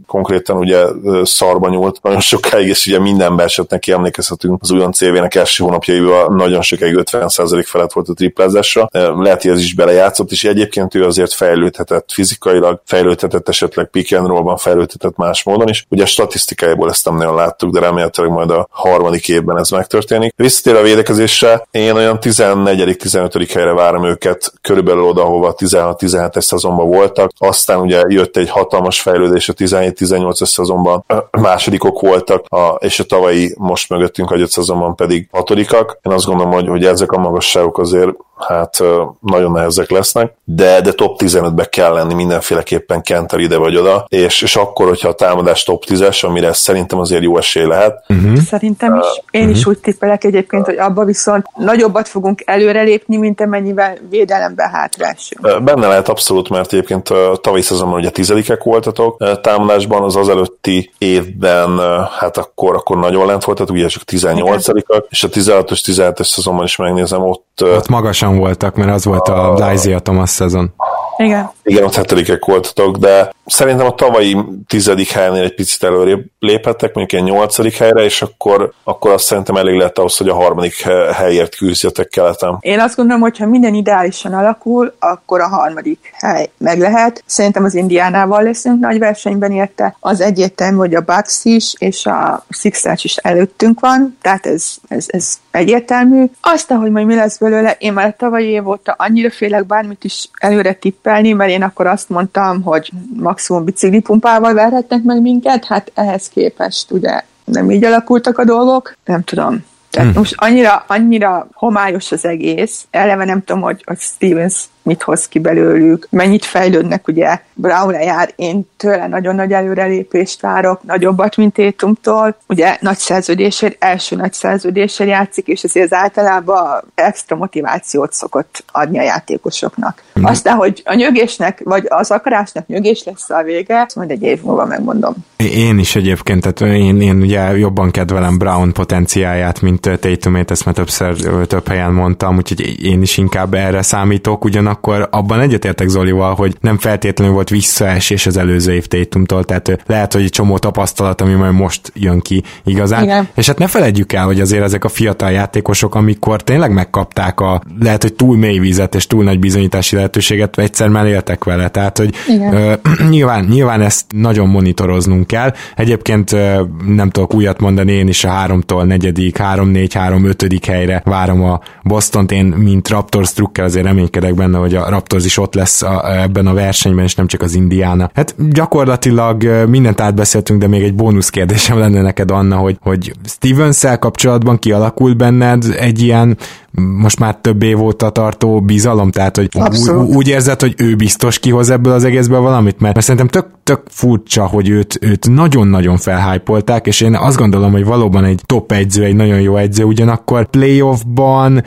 [0.08, 0.86] konkrétan ugye
[1.24, 6.36] szarba nyúlt nagyon sokáig, és ugye minden esett neki emlékezhetünk az újon CV-nek első hónapjaiban
[6.36, 8.90] nagyon sokáig 50% felett volt a triplázásra.
[8.92, 14.28] Lehet, hogy ez is belejátszott, és egyébként ő azért fejlődhetett fizikailag, fejlődhetett esetleg pick and
[14.28, 15.86] roll-ban, fejlődhetett más módon is.
[15.90, 20.34] Ugye a statisztikájából ezt nem nagyon láttuk, de remélhetőleg majd a harmadik évben ez megtörténik.
[20.36, 23.50] Visszatér a védekezésre, én olyan 14.-15.
[23.54, 29.50] helyre várom őket, körülbelül oda, hova 16-17-es szezonban voltak, aztán ugye jött egy hatalmas fejlődés
[29.50, 36.00] a 17-18 szezonban, másodikok voltak, a, és a tavalyi most mögöttünk hagyott szezonban pedig hatodikak.
[36.02, 38.10] Én azt gondolom, hogy, hogy ezek a magasságok azért
[38.48, 38.78] hát
[39.20, 44.42] nagyon nehezek lesznek, de, de top 15-be kell lenni mindenféleképpen Kenter ide vagy oda, és,
[44.42, 48.04] és akkor, hogyha a támadás top 10-es, amire szerintem azért jó esély lehet.
[48.08, 48.38] Uh-huh.
[48.38, 49.22] Szerintem is.
[49.32, 49.58] Én uh-huh.
[49.58, 55.64] is úgy tippelek egyébként, hogy abba viszont nagyobbat fogunk előrelépni, mint amennyivel védelemben hátrásunk.
[55.64, 57.10] Benne lehet abszolút, mert egyébként
[57.42, 61.80] tavalyi szezonban ugye tizedikek voltatok támadásban, az az előtti évben
[62.20, 66.76] hát akkor, akkor nagyon lent voltatok, ugye csak 18-ak, és a 16-os, 17-es szezonban is
[66.76, 67.64] megnézem, ott...
[67.64, 70.74] Ott magasan voltak, mert az volt a, a Isaiah Thomas szezon.
[71.18, 71.52] Igen.
[71.64, 77.22] Igen, ott hetedikek voltatok, de szerintem a tavalyi tizedik helynél egy picit előrébb léphettek, mondjuk
[77.22, 80.82] egy nyolcadik helyre, és akkor, akkor azt szerintem elég lehet ahhoz, hogy a harmadik
[81.14, 82.58] helyért küzdjetek keleten.
[82.60, 87.24] Én azt gondolom, hogy ha minden ideálisan alakul, akkor a harmadik hely meg lehet.
[87.26, 89.96] Szerintem az Indiánával leszünk nagy versenyben érte.
[90.00, 95.06] Az egyértelmű, hogy a Bucks is, és a Sixers is előttünk van, tehát ez, ez,
[95.08, 96.26] ez egyértelmű.
[96.42, 100.04] Azt, hogy majd mi lesz belőle, én már a tavalyi év óta annyira félek bármit
[100.04, 105.92] is előre tippelni, mert én akkor azt mondtam, hogy maximum biciklipumpával verhetnek meg minket, hát
[105.94, 109.66] ehhez képest ugye nem így alakultak a dolgok, nem tudom.
[109.90, 110.18] Tehát hmm.
[110.18, 115.40] most annyira, annyira homályos az egész, eleve nem tudom, hogy, hogy Stevens mit hoz ki
[115.40, 122.38] belőlük, mennyit fejlődnek, ugye Brown jár, én tőle nagyon nagy előrelépést várok, nagyobbat, mint Tétumtól,
[122.48, 129.00] ugye nagy szerződésért, első nagy szerződésért játszik, és ezért az általában extra motivációt szokott adni
[129.00, 130.04] a játékosoknak.
[130.20, 130.24] Mm.
[130.24, 134.66] Aztán, hogy a nyögésnek, vagy az akarásnak nyögés lesz a vége, majd egy év múlva
[134.66, 135.14] megmondom.
[135.38, 140.76] Én is egyébként, tehát én, én ugye jobban kedvelem Brown potenciáját, mint Tatumét, ezt már
[140.76, 141.16] többször
[141.48, 146.56] több helyen mondtam, úgyhogy én is inkább erre számítok, ugyanak ugyanakkor abban egyetértek Zolival, hogy
[146.62, 151.34] nem feltétlenül volt visszaesés az előző év Tatumtól, tehát lehet, hogy egy csomó tapasztalat, ami
[151.34, 153.04] majd most jön ki igazán.
[153.04, 153.28] Igen.
[153.36, 157.62] És hát ne felejtjük el, hogy azért ezek a fiatal játékosok, amikor tényleg megkapták a
[157.80, 161.70] lehet, hogy túl mély vizet és túl nagy bizonyítási lehetőséget, egyszer már éltek vele.
[161.70, 162.16] Tehát, hogy
[162.52, 162.74] ö,
[163.10, 165.54] nyilván, nyilván ezt nagyon monitoroznunk kell.
[165.76, 170.66] Egyébként ö, nem tudok újat mondani, én is a háromtól negyedik, három, négy, három, ötödik
[170.66, 172.32] helyre várom a Bostont.
[172.32, 176.48] Én, mint Raptors trukkel azért reménykedek benne, hogy a Raptors is ott lesz a, ebben
[176.48, 178.10] a versenyben, és nem csak az Indiana.
[178.14, 183.84] Hát gyakorlatilag mindent átbeszéltünk, de még egy bónusz kérdésem lenne neked, Anna, hogy, hogy stevens
[184.00, 186.38] kapcsolatban kialakult benned egy ilyen
[186.82, 191.40] most már több év óta tartó bizalom, tehát hogy úgy, úgy érzed, hogy ő biztos
[191.40, 195.98] kihoz ebből az egészből valamit, mert, mert szerintem tök, tök furcsa, hogy őt, őt nagyon-nagyon
[195.98, 200.46] felhájpolták, és én azt gondolom, hogy valóban egy top egyző, egy nagyon jó egyző, ugyanakkor
[200.46, 201.64] playoffban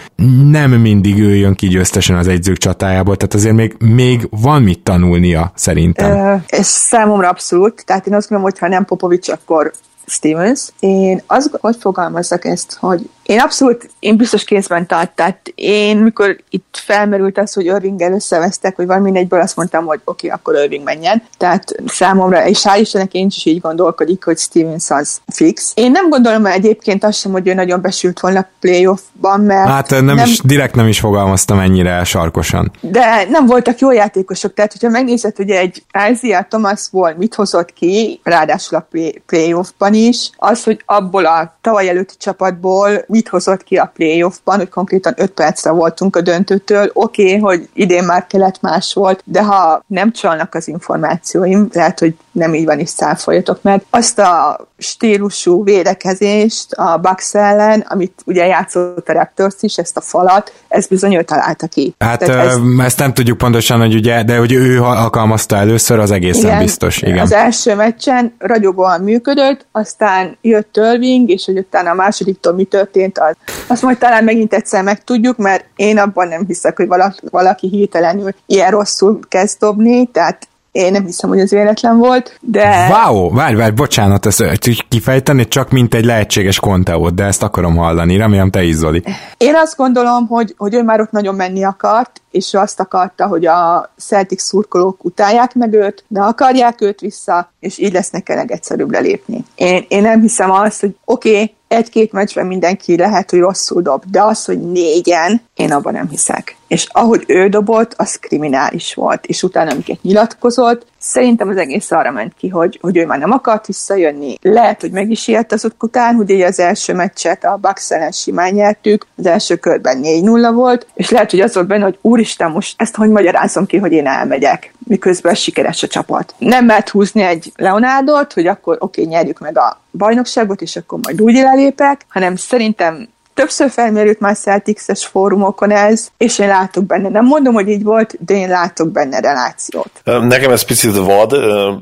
[0.50, 4.82] nem mindig ő jön ki győztesen az egyzők csatájából, tehát azért még, még van mit
[4.82, 6.11] tanulnia szerintem.
[6.11, 9.72] Ö, és számomra abszolút, tehát én azt gondolom, hogy ha nem Popovics, akkor
[10.07, 10.68] Stevens.
[10.78, 16.37] Én azt, hogy fogalmazzak ezt, hogy én abszolút, én biztos kézben tart, tehát én, mikor
[16.51, 20.62] itt felmerült az, hogy Irvinggel összevesztek, vagy valami egyből azt mondtam, hogy oké, okay, akkor
[20.62, 21.22] Irving menjen.
[21.39, 25.72] Tehát számomra, és hál' Istennek én is így gondolkodik, hogy Stevens az fix.
[25.74, 29.68] Én nem gondolom hogy egyébként azt sem, hogy ő nagyon besült volna playoffban, mert...
[29.68, 32.72] Hát nem, nem is, direkt nem is fogalmaztam ennyire sarkosan.
[32.81, 37.72] De nem voltak jó játékosok, tehát hogyha megnézed, hogy egy Isaiah Thomas volt, mit hozott
[37.72, 43.62] ki, ráadásul a play, playoffban is, az, hogy abból a tavaly előtti csapatból mit hozott
[43.62, 46.91] ki a playoffban, hogy konkrétan 5 percre voltunk a döntőtől.
[46.93, 51.99] Oké, okay, hogy idén már kelet más volt, de ha nem csalnak az információim, lehet,
[51.99, 53.83] hogy nem így van, is száfoljatok meg.
[53.91, 60.01] Azt a stílusú védekezést a Bucks ellen, amit ugye játszott a Raptors is, ezt a
[60.01, 61.95] falat, ez bizony ő találta ki.
[61.99, 62.59] Hát ez...
[62.79, 67.03] ezt nem tudjuk pontosan, hogy ugye, de hogy ő alkalmazta először, az egészen igen, biztos.
[67.03, 67.19] Igen.
[67.19, 73.05] Az első meccsen ragyogóan működött, aztán jött Törving, és hogy utána a másodiktól mi történt,
[73.14, 73.34] az.
[73.66, 78.34] azt majd talán megint egyszer megtudjuk, mert én abban nem hiszek, hogy valaki, valaki hirtelenül
[78.46, 82.88] ilyen rosszul kezd dobni, tehát én nem hiszem, hogy ez véletlen volt, de...
[82.90, 84.44] Wow, várj, várj, bocsánat, ezt
[84.88, 89.02] kifejteni csak mint egy lehetséges konteót, de ezt akarom hallani, remélem te is, Zoli.
[89.36, 93.26] Én azt gondolom, hogy, hogy ő már ott nagyon menni akart, és ő azt akarta,
[93.26, 98.34] hogy a Celtic szurkolók utálják meg őt, de akarják őt vissza, és így lesz neki
[98.34, 99.44] legegyszerűbb lelépni.
[99.54, 104.03] Én, én nem hiszem azt, hogy oké, okay, egy-két meccsben mindenki lehet, hogy rosszul dob,
[104.11, 106.57] de az, hogy négyen, én abban nem hiszek.
[106.69, 109.27] És ahogy ő dobott, az kriminális volt.
[109.27, 113.31] És utána, amiket nyilatkozott, szerintem az egész arra ment ki, hogy, hogy ő már nem
[113.31, 114.35] akart visszajönni.
[114.41, 118.53] Lehet, hogy meg is élt az után, hogy az első meccset a Bucks ellen simán
[118.53, 122.75] nyertük, az első körben 4-0 volt, és lehet, hogy az volt benne, hogy úristen, most
[122.77, 126.34] ezt hogy magyarázom ki, hogy én elmegyek, miközben sikeres a csapat.
[126.39, 130.99] Nem mert húzni egy Leonardot, hogy akkor oké, okay, nyerjük meg a bajnokságot, és akkor
[131.03, 137.09] majd úgy lelépek, hanem szerintem Többször felmerült már Celtics-es fórumokon ez, és én látok benne,
[137.09, 139.91] nem mondom, hogy így volt, de én látok benne relációt.
[140.05, 141.32] Nekem ez picit vad,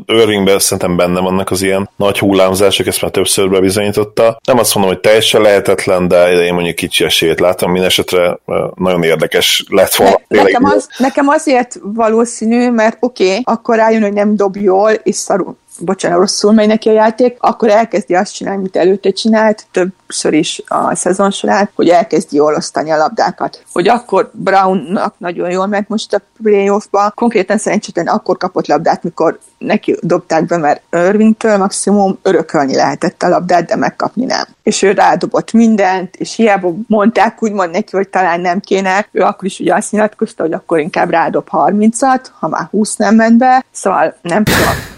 [0.07, 4.39] Irvingben szerintem benne vannak az ilyen nagy hullámzások, ezt már többször bebizonyította.
[4.45, 8.39] Nem azt mondom, hogy teljesen lehetetlen, de én mondjuk kicsi esélyt látom, minden esetre
[8.75, 10.21] nagyon érdekes lett volna.
[10.29, 14.91] Ne, nekem, az, nekem azért valószínű, mert oké, okay, akkor rájön, hogy nem dob jól,
[14.91, 19.67] és szarul bocsánat, rosszul megy neki a játék, akkor elkezdi azt csinálni, amit előtte csinált,
[19.71, 23.63] többször is a szezon során, hogy elkezdi jól osztani a labdákat.
[23.73, 29.39] Hogy akkor Brownnak nagyon jól ment most a playoffba, konkrétan szerencsétlen akkor kapott labdát, mikor
[29.59, 34.45] neki dobták be, mert Irvingtől maximum örökölni lehetett a labdát, de megkapni nem.
[34.63, 39.45] És ő rádobott mindent, és hiába mondták úgymond neki, hogy talán nem kéne, ő akkor
[39.45, 43.65] is ugye azt nyilatkozta, hogy akkor inkább rádob 30-at, ha már 20 nem ment be,
[43.71, 44.94] szóval nem tudom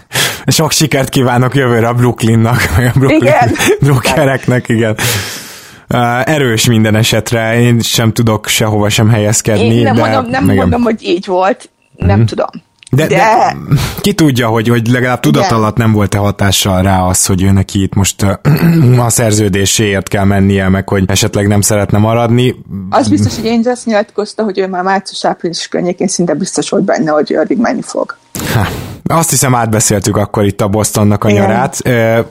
[0.47, 3.51] sok sikert kívánok jövőre a Brooklynnak, meg a Brooklyn igen.
[3.81, 4.97] Brookereknek, igen.
[5.89, 9.75] Uh, erős minden esetre, én sem tudok sehova sem helyezkedni.
[9.75, 10.61] Én nem de mondom, nem megem...
[10.61, 12.23] mondom, hogy így volt, nem mm.
[12.23, 12.49] tudom.
[12.91, 13.15] De, de...
[13.15, 13.55] de
[14.01, 17.81] ki tudja, hogy, hogy legalább tudat alatt nem volt-e hatással rá az, hogy ő neki
[17.81, 18.25] itt most
[19.05, 22.55] a szerződéséért kell mennie, meg hogy esetleg nem szeretne maradni.
[22.89, 27.29] Az biztos, hogy Angels nyilatkozta, hogy ő már március-április környékén szinte biztos volt benne, hogy
[27.29, 28.17] Irving menni fog.
[28.53, 28.67] Ha,
[29.09, 31.41] Azt hiszem átbeszéltük akkor itt a Bostonnak a Igen.
[31.41, 31.77] nyarát.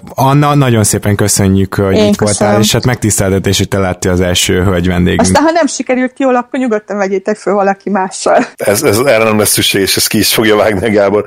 [0.09, 2.43] Anna, nagyon szépen köszönjük, hogy Én itt köszönöm.
[2.43, 5.21] voltál, és hát megtiszteltetés, hogy te lettél az első hölgy vendégünk.
[5.21, 8.47] Aztán, ha nem sikerült jól, akkor nyugodtan vegyétek föl valaki mással.
[8.57, 11.25] Ez, ez erre nem lesz szükség, és ezt ki is fogja vágni Gábor.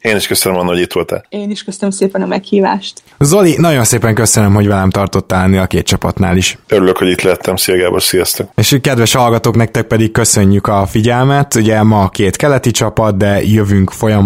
[0.00, 1.24] Én is köszönöm, Anna, hogy itt voltál.
[1.28, 3.02] Én is köszönöm szépen a meghívást.
[3.18, 6.58] Zoli, nagyon szépen köszönöm, hogy velem tartottál a két csapatnál is.
[6.68, 7.56] Örülök, hogy itt lettem.
[7.56, 8.50] Szia Gábor, sziasztok!
[8.54, 11.54] És kedves hallgatók, nektek pedig köszönjük a figyelmet.
[11.54, 14.17] Ugye ma a két keleti csapat, de jövünk folyamatosan,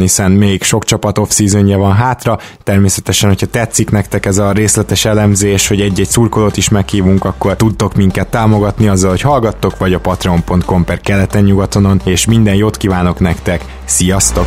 [0.00, 1.38] hiszen még sok csapat off
[1.76, 2.38] van hátra.
[2.62, 7.94] Természetesen, hogyha tetszik nektek ez a részletes elemzés, hogy egy-egy szurkolót is meghívunk, akkor tudtok
[7.94, 13.20] minket támogatni azzal, hogy hallgattok, vagy a patreon.com per keleten nyugatonon, és minden jót kívánok
[13.20, 13.64] nektek.
[13.84, 14.46] Sziasztok!